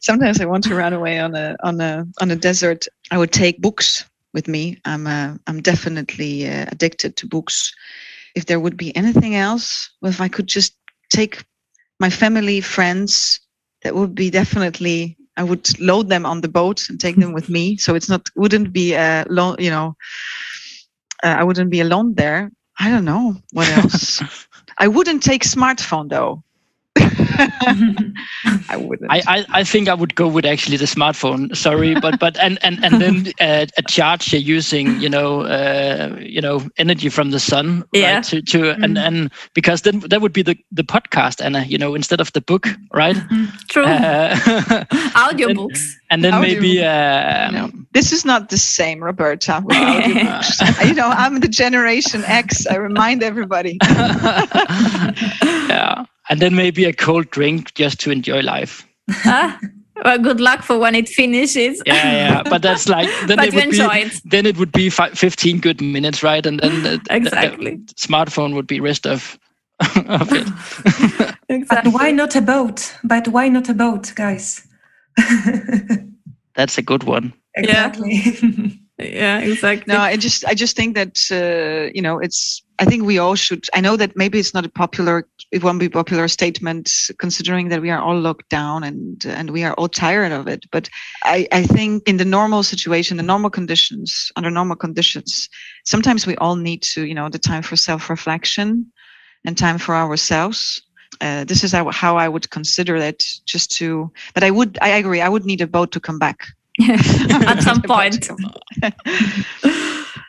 [0.00, 2.88] Sometimes I want to run away on a on a on a desert.
[3.10, 4.04] I would take books
[4.34, 4.80] with me.
[4.84, 7.72] I'm uh, I'm definitely uh, addicted to books.
[8.34, 10.76] If there would be anything else, well, if I could just
[11.10, 11.44] take
[12.00, 13.40] my family, friends,
[13.82, 15.16] that would be definitely.
[15.36, 18.28] I would load them on the boat and take them with me, so it's not
[18.36, 19.56] wouldn't be a long.
[19.58, 19.96] You know,
[21.22, 22.50] uh, I wouldn't be alone there.
[22.80, 24.22] I don't know what else.
[24.78, 26.44] I wouldn't take smartphone though.
[28.68, 29.10] I wouldn't.
[29.10, 31.54] I, I, I, think I would go with actually the smartphone.
[31.56, 36.40] Sorry, but but and and and then uh, a charger using you know uh, you
[36.40, 37.84] know energy from the sun.
[37.92, 38.16] Yeah.
[38.16, 38.84] Right, to to mm.
[38.84, 42.32] and and because then that would be the the podcast and you know instead of
[42.32, 43.16] the book, right?
[43.16, 43.44] Mm-hmm.
[43.68, 43.84] True.
[43.84, 44.34] Uh,
[45.14, 45.94] Audiobooks.
[46.10, 49.62] And then Audio maybe uh, no, this is not the same, Roberta.
[50.84, 52.66] you know, I'm the Generation X.
[52.66, 53.78] I remind everybody.
[55.68, 58.86] yeah and then maybe a cold drink just to enjoy life.
[59.24, 59.58] ah,
[60.04, 61.82] well, good luck for when it finishes.
[61.86, 64.20] yeah, yeah, but that's like then it would be it.
[64.24, 66.44] then it would be five, fifteen good minutes, right?
[66.44, 69.38] And then the, exactly the, the smartphone would be rest of.
[70.08, 70.48] of it.
[71.48, 71.92] exactly.
[71.92, 72.94] But why not a boat?
[73.04, 74.66] But why not a boat, guys?
[76.54, 77.32] that's a good one.
[77.54, 78.22] Exactly.
[78.24, 78.70] Yeah.
[78.98, 79.94] Yeah exactly.
[79.94, 83.34] No i just i just think that uh, you know it's i think we all
[83.34, 87.68] should i know that maybe it's not a popular it won't be popular statement considering
[87.68, 90.88] that we are all locked down and and we are all tired of it but
[91.24, 95.48] i i think in the normal situation the normal conditions under normal conditions
[95.84, 98.86] sometimes we all need to you know the time for self-reflection
[99.44, 100.82] and time for ourselves.
[101.20, 105.20] Uh, this is how I would consider it just to but I would I agree
[105.20, 106.46] I would need a boat to come back
[106.88, 108.28] at some point.
[108.82, 108.92] yeah.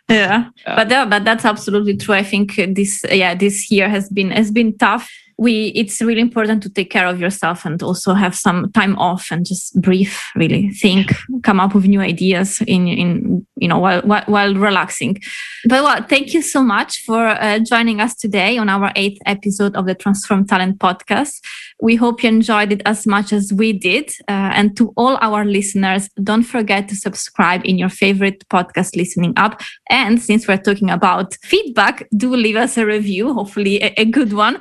[0.09, 0.49] yeah.
[0.65, 2.15] but yeah, but that's absolutely true.
[2.15, 5.09] I think this yeah this year has been has been tough
[5.39, 9.31] we it's really important to take care of yourself and also have some time off
[9.31, 10.69] and just breathe really.
[10.71, 11.13] Think
[11.43, 15.17] come up with new ideas in in you know while while, while relaxing.
[15.65, 19.75] But well thank you so much for uh, joining us today on our eighth episode
[19.75, 21.39] of the transform talent podcast.
[21.81, 24.09] We hope you enjoyed it as much as we did.
[24.27, 29.33] Uh, and to all our listeners don't forget to subscribe in your favorite podcast listening
[29.37, 29.61] app.
[29.89, 34.33] And since we're talking about feedback do leave us a review hopefully a, a good
[34.33, 34.59] one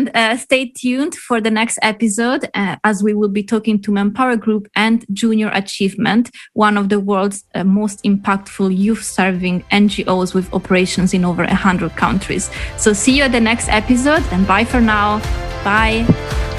[0.00, 3.92] and uh, stay tuned for the next episode uh, as we will be talking to
[3.92, 10.34] Manpower Group and Junior Achievement, one of the world's uh, most impactful youth serving NGOs
[10.34, 12.50] with operations in over 100 countries.
[12.78, 15.18] So see you at the next episode and bye for now.
[15.64, 16.04] Bye.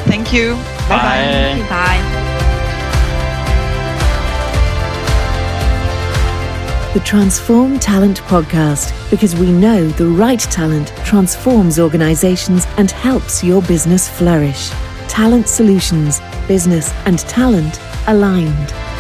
[0.06, 0.54] Thank you.
[0.88, 1.58] Bye.
[1.60, 1.70] Bye.
[1.70, 2.21] Bye.
[6.94, 13.62] The Transform Talent podcast because we know the right talent transforms organizations and helps your
[13.62, 14.72] business flourish.
[15.08, 16.20] Talent solutions,
[16.50, 18.91] business, and talent aligned.